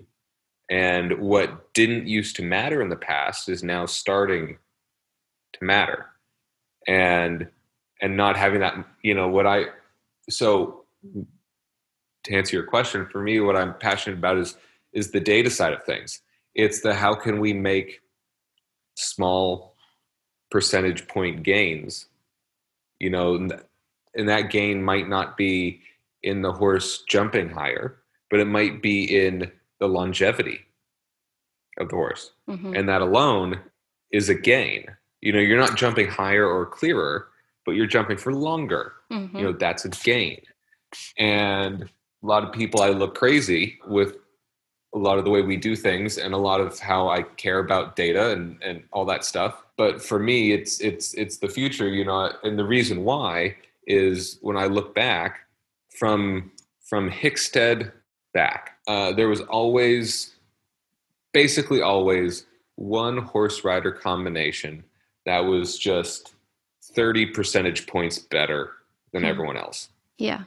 and 0.71 1.19
what 1.19 1.73
didn't 1.75 2.07
used 2.07 2.37
to 2.37 2.43
matter 2.43 2.81
in 2.81 2.89
the 2.89 2.97
past 2.97 3.49
is 3.49 3.63
now 3.63 3.87
starting 3.87 4.59
to 5.55 5.65
matter. 5.65 6.07
And 6.87 7.49
and 8.01 8.17
not 8.17 8.37
having 8.37 8.61
that 8.61 8.75
you 9.03 9.15
know 9.15 9.29
what 9.29 9.47
i 9.47 9.65
so 10.29 10.85
to 12.25 12.35
answer 12.35 12.57
your 12.57 12.67
question 12.67 13.07
for 13.11 13.23
me 13.23 13.41
what 13.41 13.57
i'm 13.57 13.73
passionate 13.79 14.19
about 14.19 14.37
is 14.37 14.57
is 14.95 15.11
the 15.11 15.21
data 15.21 15.51
side 15.51 15.73
of 15.73 15.83
things. 15.85 16.21
It's 16.55 16.81
the 16.81 16.95
how 16.95 17.15
can 17.15 17.41
we 17.41 17.53
make 17.53 18.01
small 18.95 19.75
percentage 20.51 21.09
point 21.09 21.43
gains 21.43 22.07
you 23.01 23.11
know 23.11 23.35
and 23.35 23.51
th- 23.51 23.63
and 24.15 24.29
that 24.29 24.51
gain 24.51 24.81
might 24.81 25.09
not 25.09 25.37
be 25.37 25.81
in 26.23 26.43
the 26.43 26.53
horse 26.53 27.03
jumping 27.09 27.49
higher 27.51 27.97
but 28.31 28.39
it 28.39 28.45
might 28.45 28.81
be 28.81 29.03
in 29.27 29.51
the 29.87 29.93
longevity 29.93 30.61
of 31.79 31.89
the 31.91 31.97
horse. 31.97 32.33
Mhm. 32.49 32.79
and 32.79 32.89
that 32.89 33.03
alone 33.03 33.61
is 34.11 34.29
a 34.29 34.35
gain. 34.35 34.87
You 35.21 35.33
know 35.33 35.41
you're 35.41 35.59
not 35.67 35.77
jumping 35.77 36.09
higher 36.09 36.47
or 36.47 36.65
clearer 36.67 37.29
but 37.67 37.73
you're 37.77 37.87
jumping 37.97 38.19
for 38.19 38.33
longer. 38.33 38.93
Mhm. 39.13 39.35
you 39.39 39.43
know 39.45 39.53
that's 39.53 39.85
a 39.85 39.89
gain. 39.91 40.41
And 41.19 41.83
a 41.83 42.27
lot 42.27 42.45
of 42.45 42.53
people 42.53 42.81
i 42.83 42.91
look 42.91 43.15
crazy 43.15 43.79
with 43.87 44.17
a 44.95 44.99
lot 44.99 45.19
of 45.19 45.25
the 45.25 45.31
way 45.31 45.43
we 45.43 45.57
do 45.57 45.75
things 45.75 46.19
and 46.19 46.33
a 46.35 46.39
lot 46.51 46.61
of 46.61 46.79
how 46.79 47.09
i 47.09 47.23
care 47.45 47.59
about 47.59 47.97
data 47.97 48.31
and, 48.31 48.63
and 48.63 48.85
all 48.93 49.05
that 49.07 49.25
stuff. 49.25 49.53
But 49.77 50.01
for 50.01 50.19
me 50.19 50.53
it's 50.53 50.81
it's 50.81 51.13
it's 51.15 51.39
the 51.39 51.49
future 51.49 51.89
you 51.89 52.05
know 52.05 52.33
and 52.45 52.59
the 52.59 52.65
reason 52.77 53.03
why 53.05 53.57
is 53.87 54.39
when 54.41 54.57
i 54.57 54.67
look 54.67 54.95
back 54.95 55.41
from 55.99 56.51
from 56.89 57.11
hickstead 57.11 57.93
back 58.35 58.74
uh, 58.87 59.13
there 59.13 59.29
was 59.29 59.41
always 59.43 60.35
basically 61.33 61.81
always 61.83 62.47
one 62.77 63.19
horse 63.19 63.65
rider 63.65 63.93
combination 63.93 64.85
that 65.27 65.41
was 65.41 65.79
just 65.79 66.35
30 66.95 67.27
percentage 67.27 67.87
points 67.87 68.19
better 68.19 68.73
than 69.13 69.23
Hmm. 69.23 69.29
everyone 69.29 69.57
else 69.57 69.89
yeah. 70.19 70.43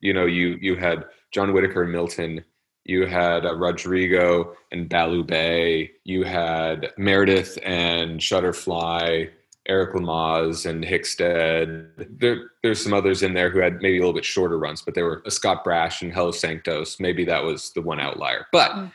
you 0.00 0.12
know 0.12 0.26
you 0.26 0.58
you 0.60 0.76
had 0.76 1.04
John 1.32 1.52
Whitaker 1.52 1.82
and 1.82 1.92
Milton 1.92 2.44
you 2.84 3.04
had 3.06 3.44
uh, 3.44 3.54
Rodrigo 3.56 4.54
and 4.70 4.88
Baloubet 4.88 5.90
you 6.04 6.22
had 6.24 6.92
Meredith 6.98 7.58
and 7.64 8.20
Shutterfly 8.20 9.30
Eric 9.68 9.94
Lamaze 9.94 10.66
and 10.68 10.84
Hickstead 10.84 11.88
there, 12.20 12.50
there's 12.62 12.82
some 12.82 12.92
others 12.94 13.22
in 13.22 13.34
there 13.34 13.50
who 13.50 13.58
had 13.58 13.74
maybe 13.82 13.96
a 13.96 14.00
little 14.00 14.12
bit 14.14 14.24
shorter 14.24 14.58
runs 14.58 14.82
but 14.82 14.94
they 14.94 15.02
were 15.02 15.22
Scott 15.28 15.64
Brash 15.64 16.02
and 16.02 16.12
Hello 16.12 16.30
Sanctos 16.30 17.00
maybe 17.00 17.24
that 17.24 17.42
was 17.42 17.72
the 17.72 17.82
one 17.82 18.00
outlier 18.00 18.46
but 18.52 18.70
Mm. 18.72 18.92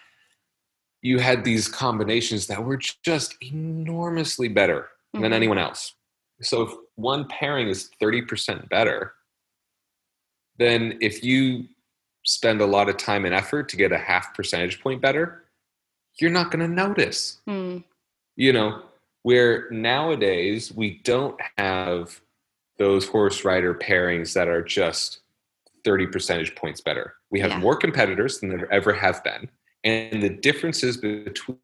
you 1.01 1.19
had 1.19 1.43
these 1.43 1.67
combinations 1.67 2.47
that 2.47 2.63
were 2.63 2.77
just 3.03 3.35
enormously 3.41 4.47
better 4.47 4.89
than 5.13 5.23
Mhm. 5.23 5.33
anyone 5.33 5.57
else 5.57 5.93
so 6.41 6.61
if 6.63 6.71
one 6.95 7.27
pairing 7.27 7.67
is 7.67 7.89
30% 7.99 8.69
better 8.69 9.13
then 10.57 10.97
if 11.01 11.23
you 11.23 11.65
spend 12.23 12.61
a 12.61 12.65
lot 12.65 12.87
of 12.89 12.97
time 12.97 13.25
and 13.25 13.33
effort 13.33 13.67
to 13.69 13.75
get 13.77 13.91
a 13.91 13.97
half 13.97 14.33
percentage 14.35 14.79
point 14.79 15.01
better, 15.01 15.45
you're 16.19 16.29
not 16.29 16.51
going 16.51 16.59
to 16.59 16.67
notice. 16.67 17.41
Mm. 17.47 17.83
You 18.35 18.53
know, 18.53 18.83
where 19.23 19.69
nowadays 19.71 20.71
we 20.73 20.99
don't 21.03 21.39
have 21.57 22.21
those 22.77 23.07
horse 23.07 23.45
rider 23.45 23.73
pairings 23.75 24.33
that 24.33 24.47
are 24.47 24.63
just 24.63 25.19
30 25.83 26.07
percentage 26.07 26.55
points 26.55 26.81
better. 26.81 27.15
We 27.29 27.39
have 27.39 27.51
Yeah. 27.51 27.59
more 27.59 27.75
competitors 27.75 28.39
than 28.39 28.49
there 28.49 28.71
ever 28.71 28.93
have 28.93 29.23
been. 29.23 29.49
And 29.83 30.21
the 30.21 30.29
differences 30.29 30.97
between 30.97 31.59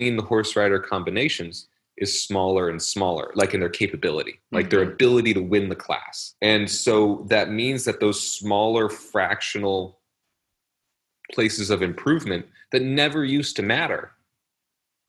the 0.00 0.22
horse 0.22 0.56
rider 0.56 0.78
combinations 0.78 1.68
is 1.96 2.22
smaller 2.22 2.68
and 2.68 2.80
smaller, 2.80 3.32
like 3.34 3.54
in 3.54 3.60
their 3.60 3.68
capability, 3.68 4.40
like 4.52 4.70
their 4.70 4.84
Mhm. 4.86 4.92
ability 4.92 5.34
to 5.34 5.42
win 5.42 5.68
the 5.68 5.74
class. 5.76 6.36
And 6.40 6.70
so 6.70 7.26
that 7.28 7.50
means 7.50 7.84
that 7.84 7.98
those 7.98 8.20
smaller 8.26 8.88
fractional 8.88 10.00
places 11.32 11.70
of 11.70 11.82
improvement 11.82 12.46
that 12.70 12.82
never 12.82 13.24
used 13.24 13.56
to 13.56 13.62
matter 13.62 14.12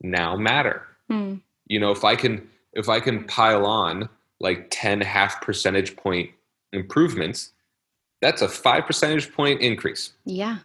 now 0.00 0.36
matter. 0.36 0.86
Mm. 1.10 1.40
You 1.66 1.80
know, 1.80 1.90
if 1.90 2.04
I 2.04 2.16
can 2.16 2.48
if 2.72 2.88
I 2.88 3.00
can 3.00 3.24
pile 3.24 3.66
on 3.66 4.08
like 4.38 4.68
10 4.70 5.00
half 5.00 5.40
percentage 5.40 5.96
point 5.96 6.30
improvements, 6.72 7.52
that's 8.22 8.42
a 8.42 8.48
5 8.48 8.86
percentage 8.86 9.32
point 9.32 9.60
increase, 9.60 10.12
Yeah. 10.24 10.58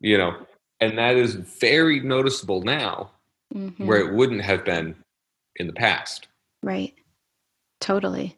you 0.00 0.18
know. 0.18 0.46
And 0.80 0.98
that 0.98 1.16
is 1.16 1.34
very 1.34 2.00
noticeable 2.00 2.62
now 2.62 3.10
Mhm. 3.54 3.86
where 3.86 3.98
it 3.98 4.12
wouldn't 4.14 4.42
have 4.42 4.64
been 4.64 4.94
in 5.56 5.66
the 5.68 5.72
past. 5.72 6.28
Right. 6.62 6.94
Totally. 7.80 8.36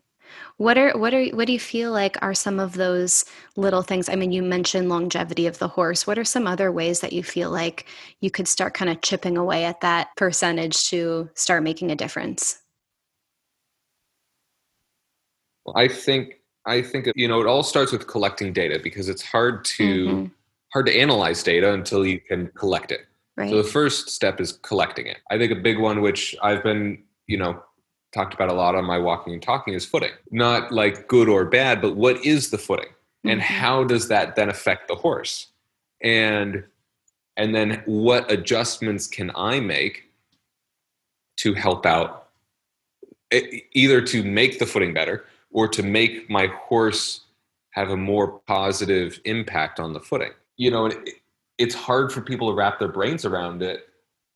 What 0.56 0.78
are 0.78 0.96
what 0.98 1.12
are 1.14 1.24
what 1.26 1.46
do 1.46 1.52
you 1.52 1.60
feel 1.60 1.90
like 1.92 2.16
are 2.22 2.34
some 2.34 2.58
of 2.60 2.74
those 2.74 3.24
little 3.56 3.82
things? 3.82 4.08
I 4.08 4.14
mean, 4.16 4.30
you 4.32 4.42
mentioned 4.42 4.88
longevity 4.88 5.46
of 5.46 5.58
the 5.58 5.68
horse. 5.68 6.06
What 6.06 6.18
are 6.18 6.24
some 6.24 6.46
other 6.46 6.70
ways 6.72 7.00
that 7.00 7.12
you 7.12 7.22
feel 7.24 7.50
like 7.50 7.86
you 8.20 8.30
could 8.30 8.46
start 8.48 8.74
kind 8.74 8.90
of 8.90 9.00
chipping 9.00 9.36
away 9.36 9.64
at 9.64 9.80
that 9.80 10.08
percentage 10.16 10.88
to 10.90 11.28
start 11.34 11.62
making 11.64 11.90
a 11.90 11.96
difference? 11.96 12.60
Well, 15.64 15.76
I 15.76 15.88
think 15.88 16.40
I 16.66 16.82
think 16.82 17.08
you 17.14 17.28
know 17.28 17.40
it 17.40 17.46
all 17.46 17.62
starts 17.62 17.92
with 17.92 18.06
collecting 18.06 18.52
data 18.52 18.80
because 18.82 19.08
it's 19.08 19.22
hard 19.22 19.64
to 19.76 20.06
Mhm. 20.06 20.30
hard 20.72 20.86
to 20.86 20.98
analyze 20.98 21.42
data 21.42 21.72
until 21.72 22.04
you 22.06 22.20
can 22.20 22.48
collect 22.48 22.92
it. 22.92 23.06
Right. 23.36 23.50
So 23.50 23.56
the 23.62 23.68
first 23.68 24.10
step 24.10 24.40
is 24.40 24.52
collecting 24.52 25.06
it. 25.06 25.18
I 25.30 25.38
think 25.38 25.52
a 25.52 25.56
big 25.56 25.78
one, 25.78 26.00
which 26.00 26.34
I've 26.42 26.62
been, 26.62 27.04
you 27.26 27.36
know, 27.38 27.62
talked 28.14 28.32
about 28.32 28.48
a 28.48 28.52
lot 28.54 28.74
on 28.76 28.84
my 28.84 28.98
walking 28.98 29.32
and 29.32 29.42
talking, 29.42 29.74
is 29.74 29.84
footing. 29.84 30.12
Not 30.30 30.72
like 30.72 31.08
good 31.08 31.28
or 31.28 31.44
bad, 31.44 31.82
but 31.82 31.96
what 31.96 32.24
is 32.24 32.50
the 32.50 32.58
footing, 32.58 32.88
and 33.24 33.40
Mhm. 33.40 33.44
how 33.44 33.84
does 33.84 34.08
that 34.08 34.36
then 34.36 34.48
affect 34.48 34.88
the 34.88 34.94
horse, 34.94 35.48
and 36.00 36.64
and 37.36 37.52
then 37.52 37.82
what 37.86 38.30
adjustments 38.30 39.08
can 39.08 39.32
I 39.34 39.58
make 39.58 40.04
to 41.38 41.52
help 41.52 41.84
out, 41.84 42.28
either 43.32 44.00
to 44.00 44.22
make 44.22 44.60
the 44.60 44.66
footing 44.66 44.94
better 44.94 45.24
or 45.50 45.66
to 45.66 45.82
make 45.82 46.30
my 46.30 46.46
horse 46.46 47.22
have 47.70 47.90
a 47.90 47.96
more 47.96 48.38
positive 48.46 49.20
impact 49.24 49.80
on 49.80 49.92
the 49.92 49.98
footing. 49.98 50.30
You 50.56 50.70
know, 50.70 50.86
it, 50.86 50.96
it's 51.58 51.74
hard 51.74 52.12
for 52.12 52.20
people 52.20 52.48
to 52.50 52.54
wrap 52.54 52.78
their 52.78 52.86
brains 52.86 53.24
around 53.24 53.62
it, 53.62 53.88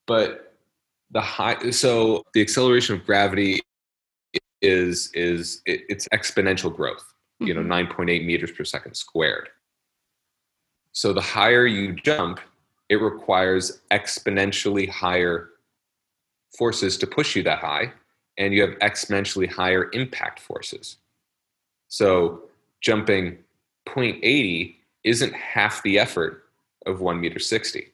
but 0.07 0.57
the 1.12 1.21
high 1.21 1.71
so 1.71 2.25
the 2.35 2.41
acceleration 2.41 2.97
of 2.97 3.07
gravity 3.07 3.61
is 4.62 5.11
is 5.14 5.62
it, 5.66 5.83
it's 5.88 6.09
exponential 6.09 6.75
growth. 6.75 7.14
You 7.40 7.55
know, 7.55 7.62
Mhm. 7.62 7.88
9.8 7.88 8.25
meters 8.25 8.51
per 8.53 8.64
second 8.64 8.94
squared. 8.97 9.49
So 10.92 11.12
the 11.12 11.21
higher 11.21 11.66
you 11.66 11.92
jump, 11.92 12.40
it 12.88 12.97
requires 12.97 13.81
exponentially 13.90 14.88
higher 14.88 15.51
forces 16.57 16.97
to 16.99 17.07
push 17.07 17.37
you 17.37 17.42
that 17.44 17.59
high, 17.61 17.92
and 18.38 18.53
you 18.55 18.62
have 18.62 18.77
exponentially 18.81 19.49
higher 19.49 19.90
impact 19.92 20.40
forces. 20.40 20.97
So 21.88 22.49
jumping 22.81 23.44
0.80 23.87 24.81
isn't 25.05 25.33
half 25.35 25.83
the 25.83 25.99
effort 25.99 26.49
of 26.87 27.01
1 27.01 27.21
meter 27.21 27.38
60. 27.38 27.92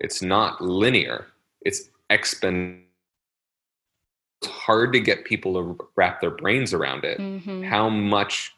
It's 0.00 0.22
not 0.22 0.60
linear, 0.62 1.26
it's 1.62 1.90
exponential. 2.10 2.84
It's 4.40 4.50
hard 4.50 4.92
to 4.92 5.00
get 5.00 5.24
people 5.24 5.54
to 5.54 5.88
wrap 5.96 6.20
their 6.20 6.30
brains 6.30 6.72
around 6.72 7.04
it 7.04 7.18
Mhm. 7.18 7.64
how 7.64 7.88
much 7.88 8.54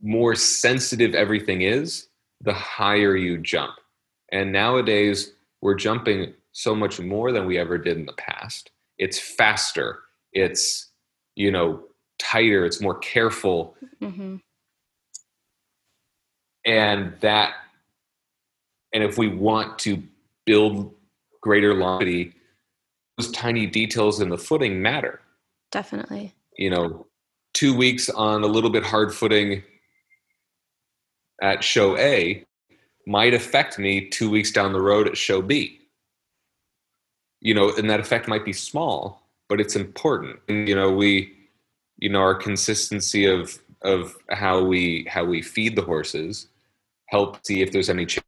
more 0.00 0.34
sensitive 0.34 1.14
everything 1.14 1.62
is 1.62 2.08
the 2.40 2.52
higher 2.52 3.16
you 3.16 3.38
jump. 3.38 3.78
And 4.30 4.52
nowadays, 4.52 5.32
we're 5.60 5.74
jumping 5.74 6.34
so 6.52 6.74
much 6.74 6.98
more 7.00 7.32
than 7.32 7.46
we 7.46 7.56
ever 7.58 7.78
did 7.78 7.96
in 7.96 8.06
the 8.06 8.12
past. 8.14 8.70
It's 8.98 9.18
faster, 9.18 10.00
it's, 10.32 10.90
you 11.36 11.50
know, 11.50 11.88
tighter, 12.18 12.64
it's 12.64 12.80
more 12.80 12.98
careful. 12.98 13.76
Mhm. 14.00 14.40
And 16.64 17.18
that, 17.20 17.54
and 18.92 19.02
if 19.02 19.18
we 19.18 19.28
want 19.28 19.78
to 19.80 20.02
build 20.44 20.94
greater 21.40 21.74
longevity, 21.74 22.34
those 23.18 23.30
tiny 23.32 23.66
details 23.66 24.20
in 24.20 24.28
the 24.28 24.38
footing 24.38 24.80
matter. 24.82 25.20
Definitely. 25.70 26.34
you 26.56 26.70
know, 26.70 27.06
two 27.54 27.74
weeks 27.76 28.08
on 28.08 28.42
a 28.42 28.46
little 28.46 28.70
bit 28.70 28.84
hard 28.84 29.14
footing 29.14 29.62
at 31.40 31.64
show 31.64 31.96
A 31.98 32.44
might 33.06 33.34
affect 33.34 33.78
me 33.78 34.08
two 34.08 34.30
weeks 34.30 34.52
down 34.52 34.72
the 34.72 34.80
road 34.80 35.08
at 35.08 35.16
show 35.16 35.42
B. 35.42 35.80
You 37.40 37.54
know, 37.54 37.72
and 37.76 37.90
that 37.90 38.00
effect 38.00 38.28
might 38.28 38.44
be 38.44 38.52
small, 38.52 39.22
but 39.48 39.60
it's 39.60 39.74
important. 39.74 40.38
And, 40.48 40.68
you 40.68 40.74
know, 40.76 40.92
we, 40.92 41.32
you 41.98 42.08
know, 42.08 42.20
our 42.20 42.34
consistency 42.34 43.26
of 43.26 43.58
of 43.82 44.16
how 44.30 44.62
we 44.62 45.06
how 45.10 45.24
we 45.24 45.42
feed 45.42 45.74
the 45.74 45.82
horses 45.82 46.46
help 47.06 47.44
see 47.44 47.60
if 47.60 47.72
there's 47.72 47.90
any 47.90 48.06
change. 48.06 48.24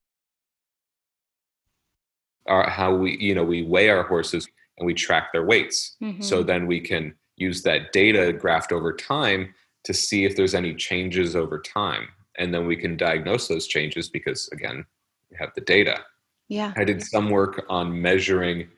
Or 2.46 2.64
how 2.64 2.94
we, 2.94 3.16
you 3.18 3.34
know, 3.34 3.44
we 3.44 3.62
weigh 3.62 3.88
our 3.88 4.02
horses 4.02 4.48
and 4.78 4.86
we 4.86 4.94
track 4.94 5.32
their 5.32 5.44
weights. 5.44 5.96
Mm-hmm. 6.02 6.22
So 6.22 6.42
then 6.42 6.66
we 6.66 6.80
can 6.80 7.14
use 7.36 7.62
that 7.62 7.92
data 7.92 8.32
graphed 8.32 8.72
over 8.72 8.92
time 8.92 9.54
to 9.84 9.92
see 9.94 10.24
if 10.24 10.36
there's 10.36 10.54
any 10.54 10.74
changes 10.74 11.36
over 11.36 11.60
time. 11.60 12.08
And 12.38 12.52
then 12.52 12.66
we 12.66 12.76
can 12.76 12.96
diagnose 12.96 13.48
those 13.48 13.66
changes 13.66 14.08
because, 14.08 14.48
again, 14.52 14.84
we 15.30 15.36
have 15.36 15.50
the 15.54 15.60
data. 15.60 16.00
yeah. 16.48 16.72
I 16.76 16.84
did 16.84 17.02
some 17.02 17.30
work 17.30 17.64
on 17.68 18.00
measuring 18.00 18.68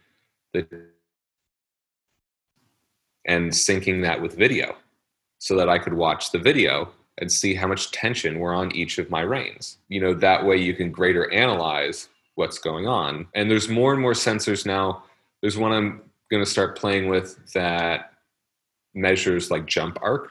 the 0.53 0.67
and 3.25 3.51
syncing 3.51 4.03
that 4.03 4.21
with 4.23 4.37
video 4.37 4.77
so 5.39 5.57
that 5.57 5.69
I 5.69 5.79
could 5.79 5.95
watch 5.95 6.31
the 6.31 6.39
video 6.39 6.91
and 7.19 7.31
see 7.31 7.55
how 7.55 7.67
much 7.67 7.91
tension 7.91 8.39
were 8.39 8.55
on 8.55 8.75
each 8.75 8.99
of 8.99 9.11
my 9.11 9.23
reins. 9.23 9.79
You 9.89 10.01
know, 10.01 10.15
that 10.15 10.45
way 10.45 10.59
you 10.59 10.75
can 10.75 10.93
greater 10.93 11.33
analyze 11.33 12.09
what's 12.37 12.59
going 12.59 12.87
on. 12.87 13.27
And 13.35 13.51
there's 13.51 13.69
more 13.69 13.93
and 13.93 14.01
more 14.01 14.13
sensors 14.13 14.65
now. 14.65 15.03
There's 15.41 15.59
one 15.59 15.73
I'm 15.73 16.03
going 16.31 16.45
to 16.45 16.51
start 16.51 16.79
playing 16.79 17.09
with 17.09 17.53
that 17.53 18.13
measures 18.95 19.51
like 19.51 19.67
jump 19.67 19.99
arc 20.03 20.31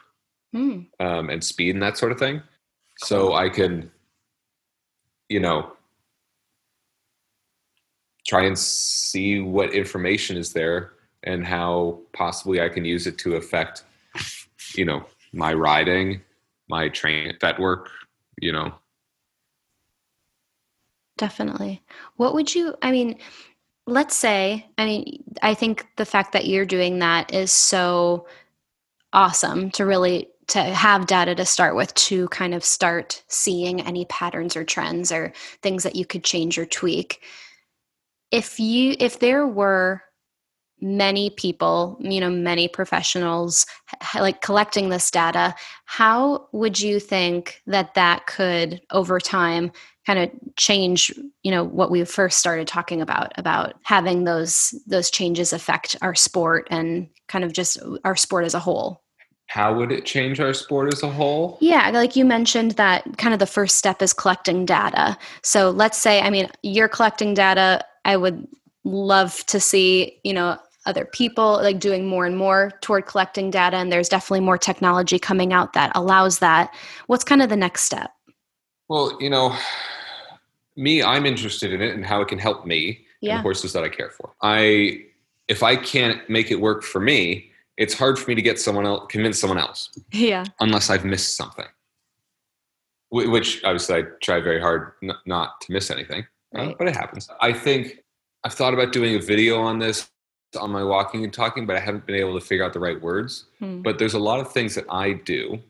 Hmm. 0.52 0.80
um, 1.00 1.28
and 1.28 1.42
speed 1.42 1.74
and 1.74 1.82
that 1.82 1.98
sort 1.98 2.12
of 2.12 2.18
thing. 2.18 2.42
So 2.98 3.34
I 3.34 3.48
can, 3.48 3.90
you 5.28 5.40
know, 5.40 5.72
try 8.26 8.44
and 8.44 8.58
see 8.58 9.40
what 9.40 9.74
information 9.74 10.36
is 10.36 10.52
there 10.52 10.92
and 11.24 11.46
how 11.46 12.00
possibly 12.12 12.60
I 12.60 12.68
can 12.68 12.84
use 12.84 13.06
it 13.06 13.18
to 13.18 13.36
affect, 13.36 13.84
you 14.74 14.84
know, 14.84 15.04
my 15.32 15.52
riding, 15.52 16.22
my 16.68 16.88
train 16.88 17.36
that 17.40 17.58
work, 17.58 17.90
you 18.40 18.52
know. 18.52 18.74
Definitely. 21.18 21.82
What 22.16 22.34
would 22.34 22.54
you, 22.54 22.74
I 22.82 22.90
mean, 22.90 23.18
let's 23.86 24.16
say, 24.16 24.66
I 24.78 24.84
mean, 24.84 25.24
I 25.42 25.54
think 25.54 25.86
the 25.96 26.04
fact 26.04 26.32
that 26.32 26.46
you're 26.46 26.66
doing 26.66 26.98
that 26.98 27.32
is 27.32 27.52
so 27.52 28.26
awesome 29.12 29.70
to 29.72 29.86
really 29.86 30.28
to 30.48 30.62
have 30.62 31.06
data 31.06 31.34
to 31.34 31.44
start 31.44 31.74
with 31.74 31.92
to 31.94 32.28
kind 32.28 32.54
of 32.54 32.64
start 32.64 33.22
seeing 33.28 33.80
any 33.80 34.04
patterns 34.04 34.56
or 34.56 34.64
trends 34.64 35.10
or 35.10 35.32
things 35.62 35.82
that 35.82 35.96
you 35.96 36.06
could 36.06 36.22
change 36.22 36.58
or 36.58 36.66
tweak. 36.66 37.22
If 38.30 38.60
you 38.60 38.96
if 38.98 39.18
there 39.18 39.46
were 39.46 40.02
many 40.80 41.30
people, 41.30 41.96
you 42.00 42.20
know, 42.20 42.30
many 42.30 42.68
professionals 42.68 43.66
like 44.14 44.42
collecting 44.42 44.88
this 44.88 45.10
data, 45.10 45.54
how 45.84 46.48
would 46.52 46.80
you 46.80 47.00
think 47.00 47.62
that 47.66 47.94
that 47.94 48.26
could 48.26 48.80
over 48.90 49.18
time 49.18 49.72
kind 50.06 50.18
of 50.20 50.30
change 50.56 51.12
you 51.42 51.50
know 51.50 51.64
what 51.64 51.90
we 51.90 52.04
first 52.04 52.38
started 52.38 52.68
talking 52.68 53.02
about 53.02 53.32
about 53.36 53.74
having 53.82 54.24
those 54.24 54.72
those 54.86 55.10
changes 55.10 55.52
affect 55.52 55.96
our 56.00 56.14
sport 56.14 56.68
and 56.70 57.08
kind 57.26 57.44
of 57.44 57.52
just 57.52 57.78
our 58.04 58.14
sport 58.14 58.44
as 58.44 58.54
a 58.54 58.60
whole? 58.60 59.02
How 59.48 59.74
would 59.76 59.92
it 59.92 60.04
change 60.04 60.40
our 60.40 60.54
sport 60.54 60.92
as 60.92 61.02
a 61.02 61.10
whole? 61.10 61.58
yeah 61.60 61.90
like 61.90 62.14
you 62.14 62.24
mentioned 62.24 62.72
that 62.72 63.18
kind 63.18 63.34
of 63.34 63.40
the 63.40 63.46
first 63.46 63.76
step 63.76 64.00
is 64.00 64.12
collecting 64.12 64.64
data. 64.64 65.16
So 65.42 65.70
let's 65.70 65.98
say 65.98 66.20
i 66.20 66.30
mean 66.30 66.48
you're 66.62 66.88
collecting 66.88 67.34
data. 67.34 67.84
I 68.04 68.16
would 68.16 68.46
love 68.84 69.44
to 69.46 69.58
see 69.58 70.20
you 70.22 70.32
know 70.32 70.56
other 70.86 71.04
people 71.04 71.54
like 71.62 71.78
doing 71.78 72.06
more 72.06 72.26
and 72.26 72.36
more 72.36 72.72
toward 72.80 73.06
collecting 73.06 73.50
data 73.50 73.76
and 73.76 73.92
there's 73.92 74.08
definitely 74.08 74.40
more 74.40 74.56
technology 74.56 75.18
coming 75.18 75.52
out 75.52 75.72
that 75.74 75.92
allows 75.94 76.38
that. 76.38 76.74
What's 77.06 77.24
kind 77.24 77.42
of 77.42 77.48
the 77.48 77.56
next 77.56 77.82
step? 77.82 78.12
Well, 78.88 79.16
you 79.20 79.28
know, 79.28 79.56
me, 80.76 81.02
I'm 81.02 81.26
interested 81.26 81.72
in 81.72 81.82
it 81.82 81.94
and 81.94 82.04
how 82.04 82.20
it 82.20 82.28
can 82.28 82.38
help 82.38 82.66
me 82.66 82.88
and 82.88 82.96
yeah. 83.20 83.36
the 83.36 83.42
horses 83.42 83.72
that 83.72 83.82
I 83.82 83.88
care 83.88 84.10
for. 84.10 84.32
I 84.42 85.02
if 85.48 85.62
I 85.62 85.76
can't 85.76 86.28
make 86.28 86.50
it 86.50 86.56
work 86.56 86.82
for 86.82 87.00
me, 87.00 87.50
it's 87.76 87.94
hard 87.94 88.18
for 88.18 88.30
me 88.30 88.34
to 88.34 88.42
get 88.42 88.58
someone 88.58 88.86
else 88.86 89.06
convince 89.10 89.40
someone 89.40 89.58
else. 89.58 89.90
Yeah. 90.12 90.44
Unless 90.60 90.90
I've 90.90 91.04
missed 91.04 91.36
something. 91.36 91.66
Which 93.10 93.62
obviously 93.64 93.96
I 93.96 94.02
try 94.22 94.40
very 94.40 94.60
hard 94.60 94.92
n- 95.02 95.12
not 95.26 95.60
to 95.62 95.72
miss 95.72 95.90
anything, 95.90 96.26
uh, 96.56 96.72
but 96.76 96.88
it 96.88 96.96
happens. 96.96 97.28
I 97.40 97.52
think 97.52 98.02
I've 98.44 98.52
thought 98.52 98.74
about 98.74 98.92
doing 98.92 99.14
a 99.14 99.20
video 99.20 99.60
on 99.60 99.78
this 99.78 100.08
on 100.58 100.70
my 100.70 100.82
walking 100.82 101.24
and 101.24 101.32
talking, 101.32 101.66
but 101.66 101.76
I 101.76 101.80
haven't 101.80 102.06
been 102.06 102.16
able 102.16 102.38
to 102.38 102.44
figure 102.44 102.64
out 102.64 102.72
the 102.72 102.80
right 102.80 103.00
words. 103.00 103.46
Hmm. 103.58 103.82
But 103.82 103.98
there's 103.98 104.14
a 104.14 104.18
lot 104.18 104.40
of 104.40 104.52
things 104.52 104.74
that 104.74 104.86
I 104.90 105.14
do 105.14 105.60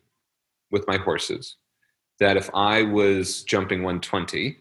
with 0.70 0.86
my 0.86 0.96
horses 0.96 1.56
that 2.18 2.36
if 2.36 2.50
I 2.54 2.82
was 2.82 3.42
jumping 3.42 3.82
120, 3.82 4.56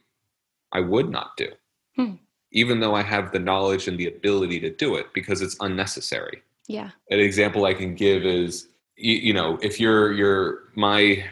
I 0.71 0.79
would 0.81 1.09
not 1.09 1.37
do. 1.37 1.47
Hmm. 1.95 2.13
Even 2.51 2.79
though 2.79 2.95
I 2.95 3.01
have 3.01 3.31
the 3.31 3.39
knowledge 3.39 3.87
and 3.87 3.97
the 3.97 4.07
ability 4.07 4.59
to 4.61 4.69
do 4.69 4.95
it 4.95 5.07
because 5.13 5.41
it's 5.41 5.57
unnecessary. 5.59 6.41
yeah 6.67 6.91
An 7.09 7.19
example 7.19 7.65
I 7.65 7.73
can 7.73 7.95
give 7.95 8.25
is 8.25 8.67
you, 8.97 9.15
you 9.15 9.33
know, 9.33 9.57
if 9.61 9.79
you're 9.79 10.13
you're 10.13 10.63
my 10.75 11.23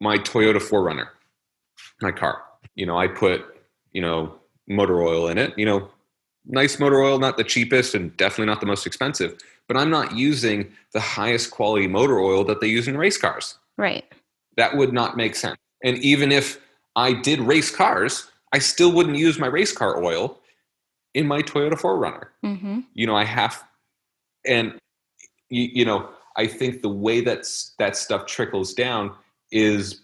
my 0.00 0.18
Toyota 0.18 0.56
4Runner, 0.56 1.08
my 2.00 2.12
car, 2.12 2.42
you 2.74 2.86
know, 2.86 2.98
I 2.98 3.06
put, 3.06 3.44
you 3.92 4.02
know, 4.02 4.34
motor 4.66 5.00
oil 5.02 5.28
in 5.28 5.38
it, 5.38 5.56
you 5.56 5.64
know, 5.66 5.90
nice 6.46 6.78
motor 6.78 7.02
oil, 7.02 7.18
not 7.18 7.36
the 7.36 7.44
cheapest 7.44 7.94
and 7.94 8.16
definitely 8.16 8.46
not 8.46 8.60
the 8.60 8.66
most 8.66 8.86
expensive, 8.86 9.38
but 9.68 9.76
I'm 9.76 9.90
not 9.90 10.16
using 10.16 10.72
the 10.92 11.00
highest 11.00 11.50
quality 11.50 11.86
motor 11.86 12.18
oil 12.18 12.44
that 12.44 12.60
they 12.60 12.66
use 12.66 12.88
in 12.88 12.96
race 12.96 13.16
cars. 13.16 13.58
right 13.78 14.04
That 14.56 14.76
would 14.76 14.92
not 14.92 15.16
make 15.16 15.36
sense. 15.36 15.58
And 15.84 15.98
even 15.98 16.32
if 16.32 16.60
I 16.96 17.12
did 17.12 17.40
race 17.40 17.74
cars, 17.74 18.30
I 18.52 18.58
still 18.58 18.92
wouldn't 18.92 19.16
use 19.16 19.38
my 19.38 19.46
race 19.46 19.72
car 19.72 20.02
oil 20.02 20.38
in 21.14 21.26
my 21.26 21.42
Toyota 21.42 21.74
4Runner. 21.74 22.26
mm-hmm. 22.44 22.80
You 22.94 23.06
know, 23.06 23.16
I 23.16 23.24
have, 23.24 23.62
and 24.46 24.74
you, 25.48 25.68
you 25.72 25.84
know, 25.84 26.10
I 26.36 26.46
think 26.46 26.82
the 26.82 26.88
way 26.88 27.20
that 27.20 27.46
that 27.78 27.96
stuff 27.96 28.26
trickles 28.26 28.74
down 28.74 29.14
is 29.50 30.02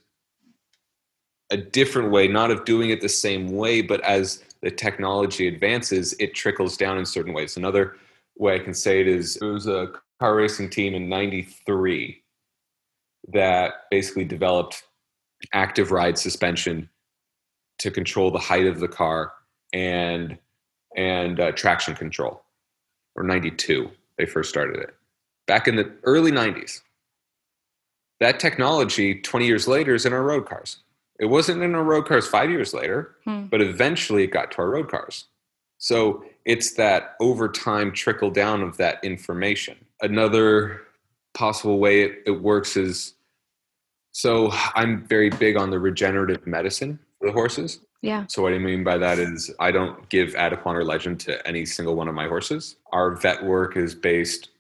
a 1.51 1.57
different 1.57 2.11
way, 2.11 2.29
not 2.29 2.51
of 2.51 2.65
doing 2.65 2.91
it 2.91 3.01
the 3.01 3.09
same 3.09 3.49
way, 3.49 3.81
but 3.81 4.01
as 4.03 4.45
the 4.63 4.71
technology 4.71 5.47
advances, 5.49 6.15
it 6.19 6.35
trickles 6.35 6.77
down 6.77 6.99
in 6.99 7.07
certain 7.07 7.33
ways. 7.33 7.57
Another 7.57 7.97
way 8.37 8.55
I 8.55 8.59
can 8.59 8.75
say 8.75 9.01
it 9.01 9.09
is 9.09 9.37
it 9.37 9.45
was 9.45 9.67
a 9.67 9.93
car 10.21 10.37
racing 10.37 10.71
team 10.71 10.95
in 10.95 11.09
93 11.09 12.23
that 13.33 13.73
basically 13.91 14.25
developed 14.25 14.85
active 15.53 15.91
ride 15.93 16.19
suspension 16.19 16.89
to 17.79 17.91
control 17.91 18.31
the 18.31 18.39
height 18.39 18.67
of 18.67 18.81
the 18.81 18.89
car 18.89 19.33
and 19.73 20.39
and 20.97 21.39
uh, 21.39 21.53
traction 21.53 21.95
control 21.95 22.43
or 23.15 23.23
92 23.23 23.91
they 24.17 24.27
first 24.27 24.49
started 24.49 24.77
it 24.77 24.95
back 25.47 25.69
in 25.69 25.77
the 25.77 25.93
early 26.05 26.33
90s 26.33 26.81
that 28.21 28.41
technology 28.41 29.21
20 29.21 29.47
years 29.47 29.69
later 29.69 29.95
is 29.95 30.07
in 30.07 30.13
our 30.13 30.23
road 30.23 30.47
cars 30.47 30.79
it 31.21 31.27
wasn't 31.27 31.63
in 31.63 31.75
our 31.75 31.83
road 31.85 32.07
cars 32.07 32.27
five 32.27 32.51
years 32.51 32.73
later 32.75 33.17
Hmm. 33.25 33.47
but 33.47 33.61
eventually 33.61 34.25
it 34.25 34.29
got 34.33 34.51
to 34.53 34.59
our 34.59 34.71
road 34.71 34.91
cars 34.91 35.27
so 35.79 36.25
it's 36.45 36.75
that 36.75 37.15
over 37.21 37.49
time 37.49 37.93
trickle 37.93 38.31
down 38.31 38.63
of 38.63 38.77
that 38.79 39.03
information 39.05 39.77
another 40.03 40.83
possible 41.35 41.79
way 41.79 42.03
it, 42.03 42.23
it 42.27 42.43
works 42.43 42.77
is 42.77 43.15
so 44.13 44.51
i'm 44.75 45.05
very 45.07 45.31
big 45.31 45.57
on 45.57 45.71
the 45.71 45.79
regenerative 45.79 46.47
medicine 46.47 46.99
for 47.19 47.27
the 47.29 47.33
horses 47.33 47.81
yeah 48.03 48.25
so 48.29 48.43
what 48.43 48.53
I 48.53 48.59
mean 48.59 48.85
by 48.85 48.97
that 48.99 49.19
is 49.19 49.51
I 49.59 49.73
don't 49.73 50.09
give 50.09 50.29
Adequan 50.35 50.75
or 50.77 50.85
Legend 50.85 51.19
to 51.21 51.45
any 51.47 51.67
single 51.67 51.97
one 51.97 52.07
of 52.07 52.15
my 52.15 52.29
horses. 52.29 52.77
Our 52.93 53.17
vet 53.17 53.45
work 53.45 53.77
is 53.77 53.93
based 53.97 54.51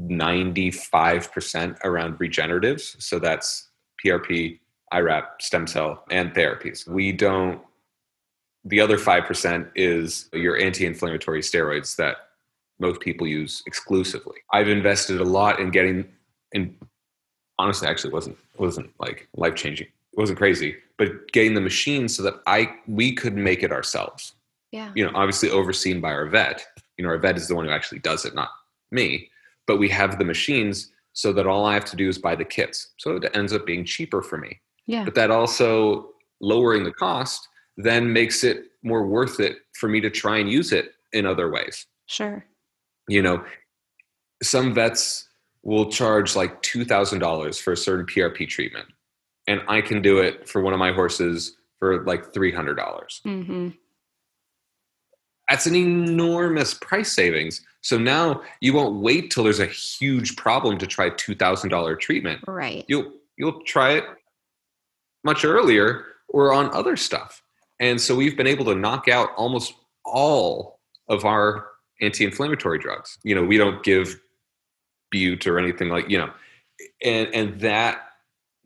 95% 0.00 1.78
around 1.84 2.18
regeneratives. 2.18 3.00
So 3.02 3.18
that's 3.18 3.68
PRP, 4.04 4.58
IRAP, 4.92 5.40
stem 5.40 5.66
cell, 5.66 6.04
and 6.10 6.32
therapies. 6.34 6.86
We 6.86 7.12
don't, 7.12 7.60
the 8.64 8.80
other 8.80 8.98
5% 8.98 9.70
is 9.74 10.28
your 10.32 10.58
anti 10.58 10.86
inflammatory 10.86 11.40
steroids 11.40 11.96
that 11.96 12.16
most 12.78 13.00
people 13.00 13.26
use 13.26 13.62
exclusively. 13.66 14.36
I've 14.52 14.68
invested 14.68 15.20
a 15.20 15.24
lot 15.24 15.60
in 15.60 15.70
getting, 15.70 16.06
in 16.52 16.76
honestly, 17.58 17.88
actually 17.88 18.12
wasn't, 18.12 18.38
wasn't 18.56 18.90
like 18.98 19.28
life 19.36 19.54
changing. 19.54 19.86
It 19.86 20.18
wasn't 20.18 20.38
crazy, 20.38 20.76
but 20.96 21.30
getting 21.32 21.54
the 21.54 21.60
machine 21.60 22.08
so 22.08 22.22
that 22.22 22.40
I, 22.46 22.74
we 22.86 23.14
could 23.14 23.36
make 23.36 23.62
it 23.62 23.72
ourselves 23.72 24.34
yeah 24.72 24.92
you 24.94 25.04
know, 25.04 25.12
obviously 25.14 25.50
overseen 25.50 26.00
by 26.00 26.10
our 26.10 26.26
vet. 26.26 26.64
You 26.96 27.04
know, 27.04 27.10
our 27.10 27.18
vet 27.18 27.36
is 27.36 27.48
the 27.48 27.54
one 27.54 27.64
who 27.64 27.70
actually 27.70 28.00
does 28.00 28.24
it, 28.24 28.34
not 28.34 28.50
me. 28.90 29.30
But 29.66 29.78
we 29.78 29.88
have 29.90 30.18
the 30.18 30.24
machines 30.24 30.90
so 31.12 31.32
that 31.32 31.46
all 31.46 31.64
I 31.64 31.74
have 31.74 31.84
to 31.86 31.96
do 31.96 32.08
is 32.08 32.18
buy 32.18 32.34
the 32.34 32.44
kits. 32.44 32.88
So 32.96 33.16
it 33.16 33.30
ends 33.34 33.52
up 33.52 33.66
being 33.66 33.84
cheaper 33.84 34.22
for 34.22 34.38
me. 34.38 34.60
Yeah 34.88 35.04
But 35.04 35.14
that 35.14 35.30
also 35.30 36.08
lowering 36.40 36.82
the 36.82 36.92
cost 36.92 37.46
then 37.76 38.12
makes 38.12 38.42
it 38.42 38.64
more 38.82 39.06
worth 39.06 39.38
it 39.38 39.58
for 39.78 39.88
me 39.88 40.00
to 40.00 40.10
try 40.10 40.38
and 40.38 40.50
use 40.50 40.72
it 40.72 40.86
in 41.12 41.24
other 41.26 41.48
ways. 41.50 41.86
Sure. 42.06 42.44
You 43.08 43.22
know, 43.22 43.44
some 44.42 44.74
vets 44.74 45.28
will 45.62 45.90
charge 45.90 46.34
like 46.34 46.62
$2,000 46.62 47.60
for 47.60 47.72
a 47.72 47.76
certain 47.76 48.06
PRP 48.06 48.48
treatment, 48.48 48.86
and 49.46 49.60
I 49.68 49.80
can 49.80 50.02
do 50.02 50.18
it 50.18 50.48
for 50.48 50.60
one 50.62 50.72
of 50.72 50.78
my 50.78 50.92
horses 50.92 51.56
for 51.78 52.04
like 52.04 52.32
300. 52.34 52.74
dollars 52.76 53.20
Mm-hmm. 53.24 53.68
That's 55.48 55.66
an 55.66 55.74
enormous 55.74 56.74
price 56.74 57.10
savings. 57.10 57.64
So 57.80 57.96
now 57.96 58.42
you 58.60 58.74
won't 58.74 59.00
wait 59.00 59.30
till 59.30 59.44
there's 59.44 59.60
a 59.60 59.66
huge 59.66 60.36
problem 60.36 60.76
to 60.78 60.86
try 60.86 61.08
$2,000 61.08 61.98
treatment. 61.98 62.42
Right. 62.46 62.84
You'll 62.86 63.12
you'll 63.38 63.62
try 63.62 63.92
it 63.92 64.04
much 65.24 65.44
earlier 65.44 66.04
or 66.28 66.52
on 66.52 66.72
other 66.74 66.96
stuff. 66.96 67.42
And 67.80 68.00
so 68.00 68.14
we've 68.14 68.36
been 68.36 68.46
able 68.46 68.64
to 68.66 68.74
knock 68.74 69.08
out 69.08 69.30
almost 69.36 69.74
all 70.04 70.80
of 71.08 71.24
our 71.24 71.68
anti-inflammatory 72.00 72.78
drugs. 72.78 73.18
You 73.22 73.34
know, 73.34 73.44
we 73.44 73.56
don't 73.56 73.82
give 73.82 74.20
bute 75.10 75.46
or 75.46 75.58
anything 75.58 75.88
like, 75.88 76.08
you 76.08 76.18
know, 76.18 76.30
and 77.04 77.28
and 77.34 77.60
that 77.60 78.00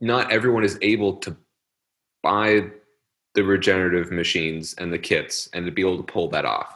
not 0.01 0.33
everyone 0.33 0.65
is 0.65 0.79
able 0.83 1.17
to 1.17 1.37
buy 2.23 2.71
the 3.35 3.45
regenerative 3.45 4.11
machines 4.11 4.75
and 4.75 4.93
the 4.93 4.99
kits 4.99 5.49
and 5.53 5.65
to 5.65 5.73
be 5.73 5.83
able 5.83 5.97
to 5.97 6.03
pull 6.03 6.29
that 6.29 6.45
off. 6.45 6.75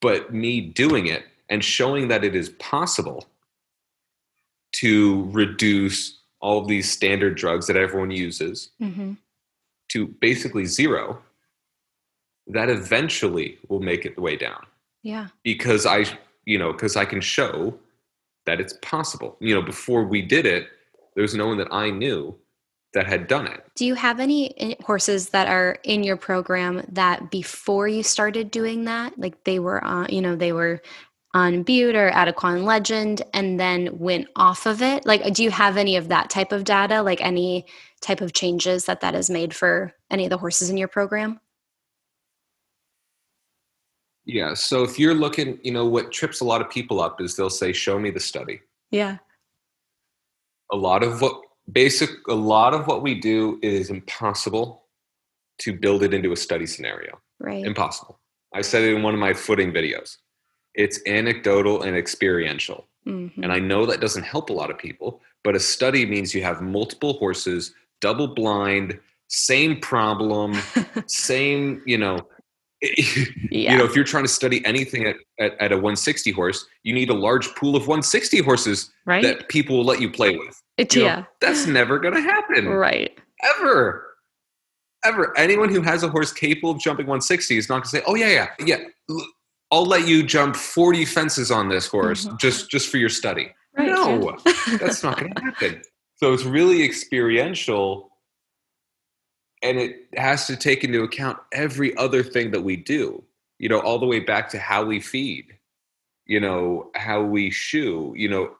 But 0.00 0.34
me 0.34 0.60
doing 0.60 1.06
it 1.06 1.24
and 1.48 1.64
showing 1.64 2.08
that 2.08 2.24
it 2.24 2.34
is 2.34 2.50
possible 2.50 3.26
to 4.72 5.28
reduce 5.30 6.20
all 6.44 6.58
of 6.58 6.68
these 6.68 6.90
standard 6.92 7.34
drugs 7.36 7.66
that 7.66 7.76
everyone 7.76 8.10
uses 8.10 8.70
Mm-hmm. 8.80 9.12
to 9.92 10.06
basically 10.20 10.66
zero, 10.66 11.18
that 12.46 12.68
eventually 12.68 13.58
will 13.68 13.80
make 13.80 14.04
it 14.04 14.14
the 14.14 14.20
way 14.20 14.36
down 14.36 14.62
Yeah. 15.02 15.28
because 15.42 15.86
I, 15.86 16.04
you 16.44 16.58
know, 16.58 16.72
because 16.72 16.96
I 16.96 17.06
can 17.06 17.20
show 17.22 17.78
that 18.46 18.60
it's 18.60 18.74
possible. 18.82 19.36
You 19.40 19.54
know, 19.54 19.62
before 19.62 20.04
we 20.04 20.20
did 20.20 20.44
it, 20.44 20.68
there 21.14 21.22
was 21.22 21.34
no 21.34 21.46
one 21.46 21.56
that 21.58 21.72
I 21.72 21.88
knew 21.90 22.34
that 22.92 23.06
had 23.06 23.26
done 23.26 23.46
it. 23.46 23.64
Do 23.74 23.86
you 23.86 23.94
have 23.94 24.20
any 24.20 24.76
horses 24.84 25.30
that 25.30 25.48
are 25.48 25.78
in 25.82 26.04
your 26.04 26.18
program 26.18 26.84
that 26.92 27.30
before 27.30 27.88
you 27.88 28.02
started 28.02 28.50
doing 28.50 28.84
that, 28.84 29.18
like 29.18 29.42
they 29.44 29.58
were 29.58 29.82
on, 29.82 30.10
you 30.10 30.20
know, 30.20 30.36
they 30.36 30.52
were 30.52 30.82
on 31.34 31.62
bute 31.64 31.94
or 31.96 32.10
Adequan 32.12 32.64
Legend 32.64 33.22
and 33.34 33.60
then 33.60 33.98
went 33.98 34.28
off 34.36 34.64
of 34.66 34.80
it? 34.80 35.04
Like, 35.04 35.30
do 35.34 35.42
you 35.42 35.50
have 35.50 35.76
any 35.76 35.96
of 35.96 36.08
that 36.08 36.30
type 36.30 36.52
of 36.52 36.64
data? 36.64 37.02
Like 37.02 37.20
any 37.20 37.66
type 38.00 38.20
of 38.20 38.32
changes 38.32 38.84
that 38.86 39.00
that 39.02 39.14
has 39.14 39.28
made 39.28 39.54
for 39.54 39.92
any 40.10 40.24
of 40.24 40.30
the 40.30 40.38
horses 40.38 40.70
in 40.70 40.76
your 40.76 40.88
program? 40.88 41.40
Yeah. 44.26 44.54
So 44.54 44.82
if 44.84 44.98
you're 44.98 45.14
looking, 45.14 45.58
you 45.62 45.72
know, 45.72 45.84
what 45.86 46.10
trips 46.12 46.40
a 46.40 46.44
lot 46.44 46.60
of 46.62 46.70
people 46.70 47.00
up 47.00 47.20
is 47.20 47.36
they'll 47.36 47.50
say, 47.50 47.72
"Show 47.72 47.98
me 47.98 48.10
the 48.10 48.20
study." 48.20 48.60
Yeah. 48.90 49.18
a 50.72 50.76
lot 50.76 51.02
of 51.02 51.20
what 51.20 51.40
basic 51.72 52.08
a 52.28 52.34
lot 52.34 52.72
of 52.74 52.86
what 52.86 53.02
we 53.02 53.20
do 53.20 53.58
is 53.62 53.90
impossible 53.90 54.86
to 55.58 55.72
build 55.78 56.02
it 56.02 56.14
into 56.14 56.32
a 56.32 56.36
study 56.36 56.64
scenario 56.66 57.20
Right. 57.38 57.64
impossible 57.66 58.18
i 58.54 58.62
said 58.62 58.82
it 58.82 58.94
in 58.94 59.02
one 59.02 59.12
of 59.14 59.20
my 59.20 59.34
footing 59.34 59.72
videos 59.72 60.16
it's 60.74 61.00
anecdotal 61.06 61.82
and 61.82 61.96
experiential 61.96 62.86
Mhm. 63.06 63.32
and 63.42 63.52
i 63.52 63.58
know 63.58 63.84
that 63.86 64.00
doesn't 64.00 64.22
help 64.24 64.48
a 64.50 64.52
lot 64.52 64.70
of 64.70 64.78
people 64.78 65.20
but 65.42 65.54
a 65.54 65.60
study 65.60 66.06
means 66.06 66.34
you 66.34 66.42
have 66.42 66.62
multiple 66.62 67.14
horses 67.14 67.74
double 68.00 68.26
blind 68.28 68.98
same 69.28 69.78
problem 69.80 70.56
same 71.06 71.82
you 71.86 71.98
know 71.98 72.18
yeah. 72.82 73.04
you 73.72 73.78
know 73.78 73.84
if 73.84 73.94
you're 73.94 74.04
trying 74.04 74.24
to 74.24 74.28
study 74.28 74.64
anything 74.66 75.04
at, 75.06 75.16
at, 75.38 75.52
at 75.60 75.70
a 75.72 75.76
160 75.76 76.30
horse 76.32 76.66
you 76.82 76.94
need 76.94 77.10
a 77.10 77.14
large 77.14 77.48
pool 77.54 77.76
of 77.76 77.82
160 77.82 78.38
horses 78.40 78.90
right. 79.06 79.22
that 79.22 79.48
people 79.48 79.76
will 79.76 79.84
let 79.84 80.00
you 80.00 80.10
play 80.10 80.36
with 80.36 80.62
It- 80.78 80.94
you 80.94 81.02
know, 81.02 81.06
yeah. 81.08 81.24
that's 81.40 81.66
never 81.66 81.98
going 81.98 82.14
to 82.14 82.20
happen. 82.20 82.68
Right. 82.68 83.16
Ever. 83.56 84.16
Ever. 85.04 85.36
Anyone 85.38 85.68
who 85.68 85.82
has 85.82 86.02
a 86.02 86.08
horse 86.08 86.32
capable 86.32 86.70
of 86.70 86.80
jumping 86.80 87.06
160 87.06 87.56
is 87.58 87.68
not 87.68 87.74
going 87.76 87.82
to 87.84 87.88
say, 87.90 88.02
oh, 88.06 88.14
yeah, 88.16 88.30
yeah, 88.30 88.48
yeah. 88.66 88.78
I'll 89.74 89.84
let 89.84 90.06
you 90.06 90.22
jump 90.22 90.54
40 90.54 91.04
fences 91.04 91.50
on 91.50 91.68
this 91.68 91.86
horse 91.88 92.26
Mhm. 92.26 92.38
just, 92.38 92.70
just 92.70 92.88
for 92.88 92.98
your 92.98 93.08
study. 93.08 93.52
Right. 93.76 93.88
No, 93.88 94.38
That's 94.78 95.02
not 95.02 95.18
going 95.18 95.34
to 95.34 95.40
happen. 95.40 95.82
So 96.14 96.32
it's 96.32 96.44
really 96.44 96.84
experiential 96.84 98.12
and 99.64 99.76
it 99.78 100.06
has 100.16 100.46
to 100.46 100.56
take 100.56 100.84
into 100.84 101.02
account 101.02 101.38
every 101.52 101.96
other 101.96 102.22
thing 102.22 102.52
that 102.52 102.60
we 102.60 102.76
do, 102.76 103.24
you 103.58 103.68
know, 103.68 103.80
all 103.80 103.98
the 103.98 104.06
way 104.06 104.20
back 104.20 104.48
to 104.50 104.60
how 104.60 104.84
we 104.84 105.00
feed, 105.00 105.58
you 106.24 106.38
know, 106.38 106.90
how 106.94 107.22
we 107.22 107.50
shoe, 107.50 108.14
you 108.16 108.28
know, 108.28 108.54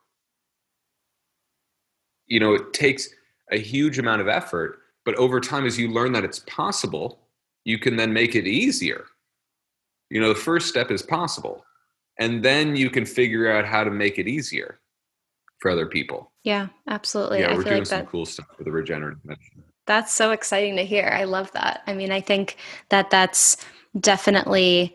you 2.27 2.41
know, 2.41 2.55
it 2.55 2.73
takes 2.73 3.09
a 3.53 3.59
huge 3.59 4.01
amount 4.01 4.21
of 4.21 4.27
effort, 4.27 4.81
but 5.05 5.15
over 5.15 5.41
time, 5.41 5.65
as 5.65 5.79
you 5.79 5.89
learn 5.91 6.11
that 6.13 6.25
it's 6.25 6.41
possible, 6.41 7.21
you 7.65 7.79
can 7.79 7.95
then 7.97 8.13
make 8.13 8.35
it 8.35 8.49
easier. 8.49 9.05
You 10.11 10.21
know, 10.21 10.29
the 10.29 10.35
first 10.35 10.69
step 10.69 10.91
is 10.91 11.03
possible, 11.03 11.65
and 12.19 12.45
then 12.45 12.77
you 12.77 12.91
can 12.91 13.05
figure 13.05 13.51
out 13.51 13.65
how 13.65 13.85
to 13.85 13.91
make 13.91 14.19
it 14.19 14.29
easier 14.29 14.81
for 15.61 15.71
other 15.71 15.87
people. 15.87 16.33
Yeah, 16.45 16.69
absolutely. 16.89 17.41
yeah, 17.41 17.53
I 17.53 17.55
we're 17.55 17.63
feel 17.63 17.73
doing 17.73 17.79
like 17.79 17.87
some 17.87 17.99
that 18.01 18.09
cool 18.09 18.27
stuff 18.27 18.47
with 18.59 18.67
the 18.67 18.73
regenerative 18.73 19.25
medicine. 19.25 19.65
That's 19.87 20.13
so 20.13 20.31
exciting 20.31 20.77
to 20.77 20.85
hear. 20.85 21.09
I 21.13 21.25
love 21.25 21.53
that. 21.53 21.83
I 21.87 21.95
mean, 21.95 22.13
I 22.13 22.21
think 22.21 22.57
that 22.91 23.11
that's 23.11 23.57
definitely 23.99 24.95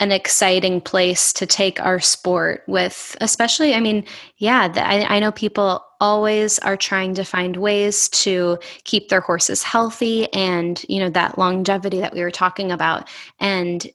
an 0.00 0.12
exciting 0.12 0.80
place 0.80 1.32
to 1.32 1.46
take 1.46 1.80
our 1.80 1.98
sport 1.98 2.62
with, 2.68 3.16
especially, 3.20 3.74
I 3.74 3.80
mean, 3.80 4.04
yeah, 4.36 4.68
the, 4.68 4.86
I, 4.86 5.16
I 5.16 5.18
know 5.18 5.32
people 5.32 5.84
always 6.00 6.60
are 6.60 6.76
trying 6.76 7.14
to 7.14 7.24
find 7.24 7.56
ways 7.56 8.08
to 8.10 8.58
keep 8.84 9.08
their 9.08 9.20
horses 9.20 9.64
healthy 9.64 10.32
and, 10.32 10.84
you 10.88 11.00
know, 11.00 11.10
that 11.10 11.36
longevity 11.36 11.98
that 12.00 12.14
we 12.14 12.20
were 12.20 12.30
talking 12.30 12.70
about. 12.70 13.08
And 13.40 13.88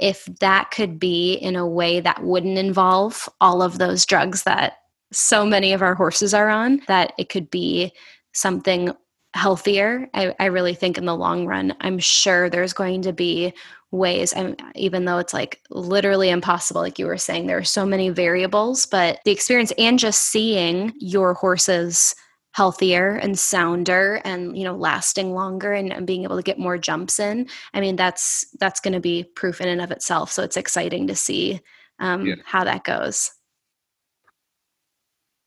if 0.00 0.24
that 0.40 0.70
could 0.70 0.98
be 0.98 1.34
in 1.34 1.56
a 1.56 1.66
way 1.66 2.00
that 2.00 2.24
wouldn't 2.24 2.58
involve 2.58 3.28
all 3.40 3.62
of 3.62 3.78
those 3.78 4.06
drugs 4.06 4.44
that 4.44 4.78
so 5.12 5.44
many 5.44 5.72
of 5.72 5.82
our 5.82 5.94
horses 5.94 6.32
are 6.32 6.48
on, 6.48 6.80
that 6.86 7.12
it 7.18 7.28
could 7.28 7.50
be 7.50 7.92
something 8.32 8.92
healthier. 9.34 10.08
I, 10.14 10.34
I 10.40 10.46
really 10.46 10.74
think 10.74 10.98
in 10.98 11.04
the 11.04 11.16
long 11.16 11.46
run, 11.46 11.74
I'm 11.80 11.98
sure 11.98 12.48
there's 12.48 12.72
going 12.72 13.02
to 13.02 13.12
be 13.12 13.52
ways 13.92 14.32
and 14.32 14.62
even 14.76 15.04
though 15.04 15.18
it's 15.18 15.34
like 15.34 15.60
literally 15.70 16.30
impossible 16.30 16.80
like 16.80 16.98
you 16.98 17.06
were 17.06 17.18
saying 17.18 17.46
there 17.46 17.58
are 17.58 17.64
so 17.64 17.84
many 17.84 18.08
variables 18.08 18.86
but 18.86 19.18
the 19.24 19.32
experience 19.32 19.72
and 19.78 19.98
just 19.98 20.28
seeing 20.28 20.92
your 20.98 21.34
horses 21.34 22.14
healthier 22.52 23.14
and 23.16 23.38
sounder 23.38 24.20
and 24.24 24.56
you 24.58 24.64
know 24.64 24.74
lasting 24.74 25.32
longer 25.34 25.72
and, 25.72 25.92
and 25.92 26.06
being 26.06 26.24
able 26.24 26.36
to 26.36 26.42
get 26.42 26.58
more 26.58 26.76
jumps 26.76 27.20
in 27.20 27.46
i 27.74 27.80
mean 27.80 27.94
that's 27.96 28.44
that's 28.58 28.80
going 28.80 28.92
to 28.92 29.00
be 29.00 29.22
proof 29.22 29.60
in 29.60 29.68
and 29.68 29.80
of 29.80 29.90
itself 29.92 30.32
so 30.32 30.42
it's 30.42 30.56
exciting 30.56 31.06
to 31.06 31.14
see 31.14 31.60
um, 32.00 32.26
Yeah. 32.26 32.34
how 32.44 32.64
that 32.64 32.82
goes 32.84 33.30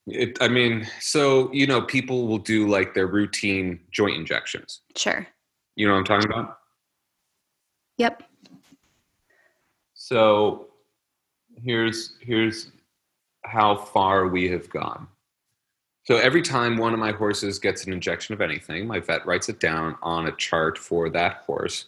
It, 0.06 0.38
I 0.42 0.50
mean, 0.50 0.86
so 1.00 1.52
you 1.54 1.66
know, 1.66 1.82
people 1.82 2.28
will 2.28 2.38
do 2.38 2.68
like 2.68 2.94
their 2.94 3.08
routine 3.08 3.80
joint 3.92 4.18
injections. 4.18 4.82
sure 4.98 5.26
You 5.76 5.88
know 5.88 5.94
what 5.94 6.00
I'm 6.00 6.06
talking 6.06 6.32
about? 6.32 6.58
yep 7.98 8.24
So 9.94 10.68
here's 11.64 12.16
here's 12.20 12.72
how 13.46 13.76
far 13.76 14.28
we 14.28 14.50
have 14.50 14.70
gone. 14.70 15.08
So 16.06 16.18
every 16.18 16.42
time 16.42 16.76
one 16.76 16.94
of 16.94 17.00
my 17.00 17.12
horses 17.12 17.60
gets 17.60 17.86
an 17.86 17.94
injection 17.94 18.34
of 18.34 18.42
anything, 18.42 18.86
my 18.88 19.00
vet 19.00 19.26
writes 19.26 19.48
it 19.48 19.62
down 19.62 19.96
on 20.02 20.28
a 20.28 20.36
chart 20.36 20.78
for 20.78 21.10
that 21.10 21.38
horse, 21.46 21.86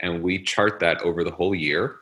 and 0.00 0.22
we 0.22 0.42
chart 0.42 0.80
that 0.80 1.00
over 1.00 1.24
the 1.24 1.30
whole 1.30 1.54
year, 1.54 1.96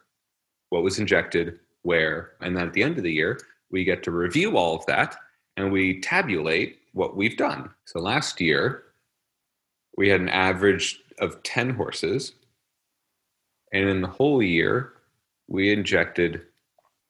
what 0.71 0.83
was 0.83 0.99
injected, 0.99 1.61
where, 1.83 2.33
and 2.41 2.57
then 2.57 2.67
at 2.67 2.73
the 2.73 2.83
end 2.83 2.97
of 2.97 3.05
the 3.05 3.13
year, 3.13 3.39
we 3.71 3.85
get 3.85 4.03
to 4.03 4.11
review 4.11 4.57
all 4.57 4.77
of 4.77 4.87
that 4.87 5.17
and 5.57 5.71
we 5.71 6.01
tabulate 6.01 6.79
what 6.93 7.17
we've 7.17 7.37
done. 7.37 7.71
So 7.85 8.01
last 8.01 8.41
year, 8.41 8.85
we 9.97 10.09
had 10.09 10.21
an 10.21 10.29
average 10.29 11.01
of 11.19 11.43
10 11.43 11.71
horses, 11.71 12.33
and 13.73 13.89
in 13.89 14.01
the 14.01 14.09
whole 14.09 14.43
year, 14.43 14.95
we 15.49 15.73
injected 15.73 16.43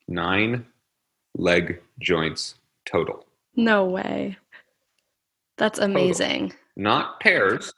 nine 0.09 0.67
leg 1.37 1.81
joints 2.01 2.57
total, 2.85 3.25
no 3.57 3.85
way 3.85 4.37
that's 5.59 5.79
amazing 5.79 6.53
not 6.77 7.21
pairs, 7.21 7.73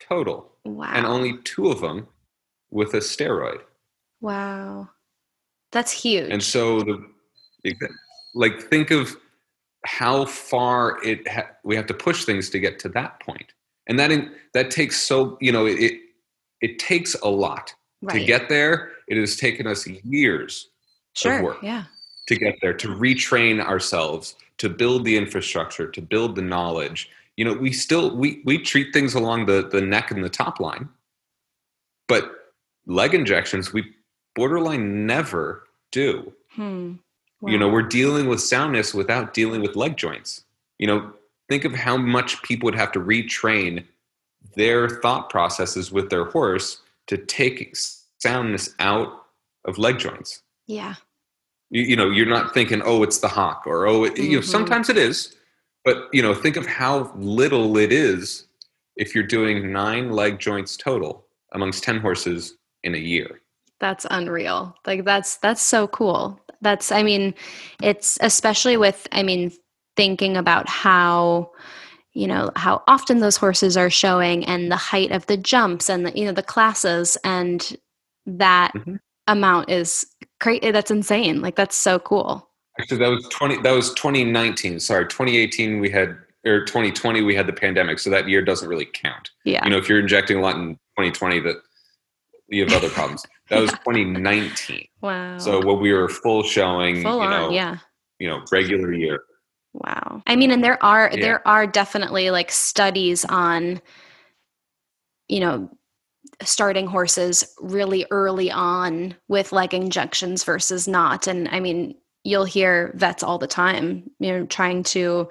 total, 0.00 0.52
wow 0.64 0.90
and 0.94 1.04
only 1.06 1.36
two 1.44 1.68
of 1.70 1.80
them 1.80 2.06
with 2.70 2.94
a 2.94 2.98
steroid. 2.98 3.60
Wow. 4.22 4.88
That's 5.72 5.92
huge. 5.92 6.30
And 6.30 6.42
so 6.42 6.80
the 6.82 7.04
like 8.34 8.60
think 8.70 8.90
of 8.90 9.14
how 9.84 10.24
far 10.24 11.02
it 11.04 11.26
ha- 11.28 11.48
we 11.64 11.76
have 11.76 11.86
to 11.86 11.94
push 11.94 12.24
things 12.24 12.48
to 12.50 12.58
get 12.58 12.78
to 12.80 12.88
that 12.90 13.20
point. 13.20 13.52
and 13.86 13.98
that 13.98 14.10
in, 14.10 14.32
that 14.54 14.70
takes 14.70 15.00
so 15.00 15.36
you 15.40 15.52
know 15.52 15.66
it 15.66 15.92
it 16.60 16.78
takes 16.78 17.14
a 17.22 17.28
lot 17.28 17.74
Right. 18.02 18.18
to 18.18 18.24
get 18.24 18.48
there. 18.48 18.92
It 19.08 19.18
has 19.18 19.36
taken 19.36 19.66
us 19.66 19.86
years 19.86 20.70
sure. 21.14 21.42
work. 21.42 21.58
Yeah. 21.62 21.84
To 22.30 22.36
get 22.36 22.58
there, 22.62 22.72
to 22.72 22.88
retrain 22.88 23.60
ourselves, 23.60 24.36
to 24.58 24.68
build 24.68 25.04
the 25.04 25.16
infrastructure, 25.16 25.88
to 25.88 26.00
build 26.00 26.36
the 26.36 26.42
knowledge. 26.42 27.10
You 27.36 27.44
know, 27.44 27.52
we 27.52 27.72
still 27.72 28.16
we 28.16 28.40
we 28.44 28.58
treat 28.58 28.92
things 28.92 29.14
along 29.14 29.46
the 29.46 29.68
the 29.68 29.80
neck 29.80 30.12
and 30.12 30.24
the 30.24 30.30
top 30.30 30.60
line, 30.60 30.88
but 32.08 32.52
leg 32.86 33.14
injections 33.14 33.72
we 33.72 33.94
borderline 34.36 35.06
never 35.06 35.64
do. 35.90 36.32
Hmm. 36.50 36.94
You 37.42 37.58
know, 37.58 37.68
we're 37.68 37.82
dealing 37.82 38.28
with 38.28 38.40
soundness 38.40 38.92
without 38.92 39.32
dealing 39.32 39.62
with 39.62 39.74
leg 39.74 39.96
joints. 39.96 40.44
You 40.78 40.86
know, 40.86 41.12
think 41.48 41.64
of 41.64 41.74
how 41.74 41.96
much 41.96 42.42
people 42.42 42.66
would 42.66 42.74
have 42.74 42.92
to 42.92 43.00
retrain 43.00 43.84
their 44.54 44.88
thought 44.88 45.30
processes 45.30 45.90
with 45.90 46.10
their 46.10 46.26
horse 46.26 46.82
to 47.06 47.16
take 47.16 47.74
soundness 48.18 48.74
out 48.78 49.26
of 49.64 49.78
leg 49.78 49.98
joints 49.98 50.42
Yeah. 50.66 50.94
You, 51.70 51.82
you 51.82 51.96
know 51.96 52.10
you're 52.10 52.26
not 52.26 52.52
thinking 52.54 52.82
oh 52.84 53.02
it's 53.02 53.18
the 53.18 53.28
hock 53.28 53.62
or 53.66 53.86
oh 53.86 54.04
it, 54.04 54.18
you 54.18 54.36
know 54.36 54.40
Mhm. 54.40 54.44
sometimes 54.44 54.88
it 54.88 54.96
is 54.96 55.36
but 55.84 56.08
you 56.12 56.22
know 56.22 56.34
think 56.34 56.56
of 56.56 56.66
how 56.66 57.10
little 57.16 57.76
it 57.78 57.92
is 57.92 58.46
if 58.96 59.14
you're 59.14 59.24
doing 59.24 59.72
nine 59.72 60.10
leg 60.10 60.38
joints 60.38 60.76
total 60.76 61.24
amongst 61.52 61.82
10 61.84 62.00
horses 62.00 62.56
in 62.84 62.94
a 62.94 62.98
year 62.98 63.40
That's 63.80 64.06
unreal. 64.10 64.74
Like 64.86 65.04
that's 65.04 65.38
that's 65.38 65.62
so 65.62 65.86
cool. 65.88 66.38
That's 66.60 66.92
I 66.92 67.02
mean, 67.02 67.34
it's 67.82 68.18
especially 68.20 68.76
with 68.76 69.08
I 69.12 69.22
mean 69.22 69.52
thinking 69.96 70.36
about 70.36 70.68
how 70.68 71.50
you 72.12 72.26
know 72.26 72.50
how 72.56 72.82
often 72.86 73.20
those 73.20 73.38
horses 73.38 73.76
are 73.76 73.88
showing 73.90 74.44
and 74.44 74.70
the 74.70 74.76
height 74.76 75.12
of 75.12 75.24
the 75.26 75.38
jumps 75.38 75.88
and 75.88 76.04
the 76.04 76.12
you 76.18 76.26
know 76.26 76.32
the 76.32 76.42
classes 76.42 77.16
and 77.24 77.76
that 78.26 78.72
Mhm. 78.74 78.98
amount 79.28 79.70
is 79.70 80.04
crazy 80.40 80.62
eh, 80.62 80.72
that's 80.72 80.90
insane 80.90 81.40
like 81.40 81.56
that's 81.56 81.76
so 81.76 81.98
cool. 81.98 82.48
Actually 82.78 82.98
that 82.98 83.08
was 83.08 83.26
20 83.28 83.62
that 83.62 83.72
was 83.72 83.92
2019 83.94 84.80
sorry 84.80 85.06
2018 85.06 85.80
we 85.80 85.90
had 85.90 86.16
or 86.46 86.64
2020 86.64 87.22
we 87.22 87.34
had 87.34 87.46
the 87.46 87.52
pandemic 87.52 87.98
so 87.98 88.08
that 88.10 88.28
year 88.28 88.42
doesn't 88.42 88.68
really 88.68 88.86
count. 88.86 89.30
Yeah. 89.44 89.64
You 89.64 89.70
know 89.70 89.78
if 89.78 89.88
you're 89.88 90.00
injecting 90.00 90.38
a 90.38 90.40
lot 90.40 90.56
in 90.56 90.74
2020 90.98 91.40
that 91.40 91.56
you 92.48 92.64
have 92.64 92.72
other 92.72 92.88
problems. 92.90 93.24
That 93.50 93.62
was 93.62 93.72
2019 93.72 94.86
wow. 95.00 95.36
So 95.38 95.58
when 95.58 95.80
we 95.80 95.92
were 95.92 96.08
full 96.08 96.44
showing 96.44 97.02
full 97.02 97.16
you 97.16 97.22
on 97.22 97.30
know 97.30 97.50
yeah. 97.50 97.78
you 98.20 98.28
know 98.28 98.44
regular 98.52 98.92
year. 98.92 99.24
Wow. 99.72 100.22
I 100.26 100.36
mean, 100.36 100.50
and 100.50 100.62
there 100.62 100.82
are 100.82 101.10
Yeah. 101.12 101.20
there 101.20 101.48
are 101.48 101.66
definitely 101.66 102.30
like 102.30 102.50
studies 102.50 103.24
on, 103.24 103.80
you 105.28 105.40
know, 105.40 105.70
starting 106.42 106.86
horses 106.86 107.44
really 107.60 108.06
early 108.10 108.50
on 108.50 109.14
with 109.28 109.52
leg 109.52 109.74
injections 109.74 110.44
versus 110.44 110.88
not. 110.88 111.26
And 111.26 111.48
I 111.48 111.60
mean, 111.60 111.94
you'll 112.24 112.44
hear 112.44 112.92
vets 112.96 113.22
all 113.22 113.38
the 113.38 113.46
time, 113.46 114.10
you 114.18 114.32
know, 114.32 114.46
trying 114.46 114.82
to 114.84 115.28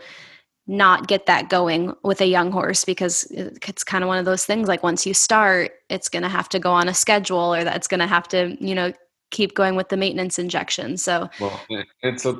not 0.68 1.08
get 1.08 1.26
that 1.26 1.50
going 1.50 1.94
with 2.04 2.22
a 2.22 2.26
young 2.28 2.52
horse 2.52 2.86
because 2.86 3.24
it's 3.32 3.84
kind 3.84 4.04
of 4.04 4.08
one 4.08 4.20
of 4.20 4.26
those 4.26 4.46
things 4.46 4.68
like 4.68 4.84
once 4.84 5.06
you 5.06 5.14
start, 5.14 5.72
it's 5.90 6.10
going 6.10 6.22
to 6.24 6.30
have 6.30 6.48
to 6.50 6.60
go 6.60 6.72
on 6.72 6.88
a 6.88 6.94
schedule 6.94 7.54
or 7.56 7.64
that's 7.64 7.88
going 7.88 8.00
to 8.00 8.08
have 8.08 8.28
to, 8.28 8.56
you 8.60 8.76
know, 8.76 8.94
keep 9.32 9.56
going 9.56 9.76
with 9.76 9.90
the 9.90 9.98
maintenance 9.98 10.38
injection. 10.40 10.98
So, 10.98 11.30
well 11.40 11.60
it's 12.02 12.26
a 12.26 12.40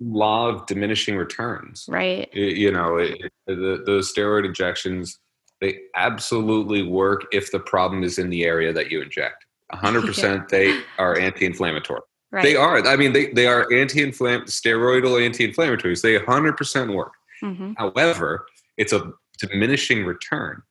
law 0.00 0.48
of 0.48 0.66
diminishing 0.66 1.16
returns 1.16 1.86
right. 1.88 2.28
Y- 2.34 2.40
you 2.42 2.72
know 2.72 2.96
it, 2.96 3.12
it- 3.20 3.32
the, 3.46 3.82
those 3.86 4.12
steroid 4.12 4.44
injections 4.44 5.18
they 5.60 5.78
absolutely 5.94 6.82
work 6.82 7.26
if 7.32 7.50
the 7.52 7.60
problem 7.60 8.02
is 8.02 8.18
in 8.18 8.30
the 8.30 8.44
area 8.44 8.72
that 8.72 8.90
you 8.90 9.02
inject. 9.02 9.46
100% 9.72 10.48
they 10.50 10.80
are 10.98 11.18
anti-inflammatory. 11.18 12.00
Right. 12.30 12.42
they 12.42 12.56
are. 12.56 12.84
I 12.84 12.96
mean 12.96 13.12
they, 13.12 13.26
they 13.32 13.46
are 13.46 13.72
anti-inflamm 13.72 14.42
steroidal 14.44 15.24
anti-inflammatories. 15.24 16.02
They 16.02 16.18
100% 16.18 16.94
work. 16.94 17.12
Hmm 17.40 17.72
however 17.76 18.46
it's 18.76 18.92
a 18.92 19.12
diminishing 19.38 20.04
return. 20.04 20.62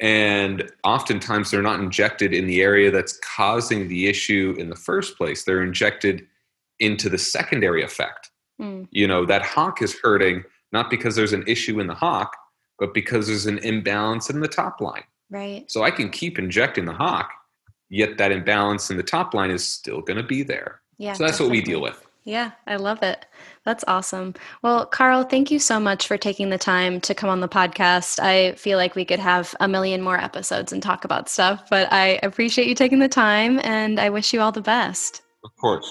And 0.00 0.70
oftentimes 0.84 1.50
they're 1.50 1.62
not 1.62 1.80
injected 1.80 2.32
in 2.32 2.46
the 2.46 2.62
area 2.62 2.90
that's 2.90 3.18
causing 3.18 3.88
the 3.88 4.06
issue 4.06 4.54
in 4.58 4.70
the 4.70 4.76
first 4.76 5.16
place. 5.18 5.44
They're 5.44 5.62
injected 5.62 6.26
into 6.78 7.08
the 7.08 7.18
secondary 7.18 7.82
effect. 7.82 8.30
Mm. 8.60 8.88
you 8.90 9.06
know 9.06 9.24
that 9.24 9.42
hock 9.42 9.82
is 9.82 9.96
hurting 10.02 10.42
not 10.72 10.90
because 10.90 11.14
there's 11.14 11.32
an 11.32 11.44
issue 11.46 11.78
in 11.78 11.86
the 11.86 11.94
hock 11.94 12.36
but 12.78 12.94
because 12.94 13.26
there's 13.26 13.46
an 13.46 13.58
imbalance 13.58 14.30
in 14.30 14.40
the 14.40 14.48
top 14.48 14.80
line 14.80 15.04
Right. 15.30 15.70
so 15.70 15.82
i 15.82 15.90
can 15.90 16.08
keep 16.10 16.38
injecting 16.38 16.84
the 16.86 16.92
hock 16.92 17.30
yet 17.90 18.18
that 18.18 18.32
imbalance 18.32 18.90
in 18.90 18.96
the 18.96 19.02
top 19.02 19.34
line 19.34 19.50
is 19.50 19.66
still 19.66 20.00
going 20.00 20.16
to 20.16 20.22
be 20.22 20.42
there 20.42 20.80
Yeah. 20.98 21.12
so 21.14 21.24
that's 21.24 21.40
what 21.40 21.50
we 21.50 21.60
deal 21.62 21.80
with 21.80 22.04
Yeah, 22.24 22.50
I 22.66 22.76
love 22.76 23.02
it. 23.02 23.24
That's 23.64 23.84
awesome. 23.88 24.34
Well, 24.62 24.84
Karl, 24.84 25.22
thank 25.24 25.50
you 25.50 25.58
so 25.58 25.80
much 25.80 26.06
for 26.06 26.18
taking 26.18 26.50
the 26.50 26.58
time 26.58 27.00
to 27.02 27.14
come 27.14 27.30
on 27.30 27.40
the 27.40 27.48
podcast. 27.48 28.20
I 28.20 28.52
feel 28.56 28.76
like 28.76 28.94
we 28.94 29.06
could 29.06 29.18
have 29.20 29.54
a 29.60 29.68
million 29.68 30.02
more 30.02 30.18
episodes 30.20 30.70
and 30.70 30.82
talk 30.82 31.06
about 31.06 31.30
stuff, 31.30 31.64
but 31.70 31.90
I 31.90 32.18
appreciate 32.22 32.68
you 32.68 32.74
taking 32.74 32.98
the 32.98 33.08
time 33.08 33.58
and 33.64 33.98
I 33.98 34.10
wish 34.10 34.34
you 34.34 34.42
all 34.42 34.52
the 34.52 34.60
best. 34.60 35.22
of 35.42 35.50
course 35.56 35.90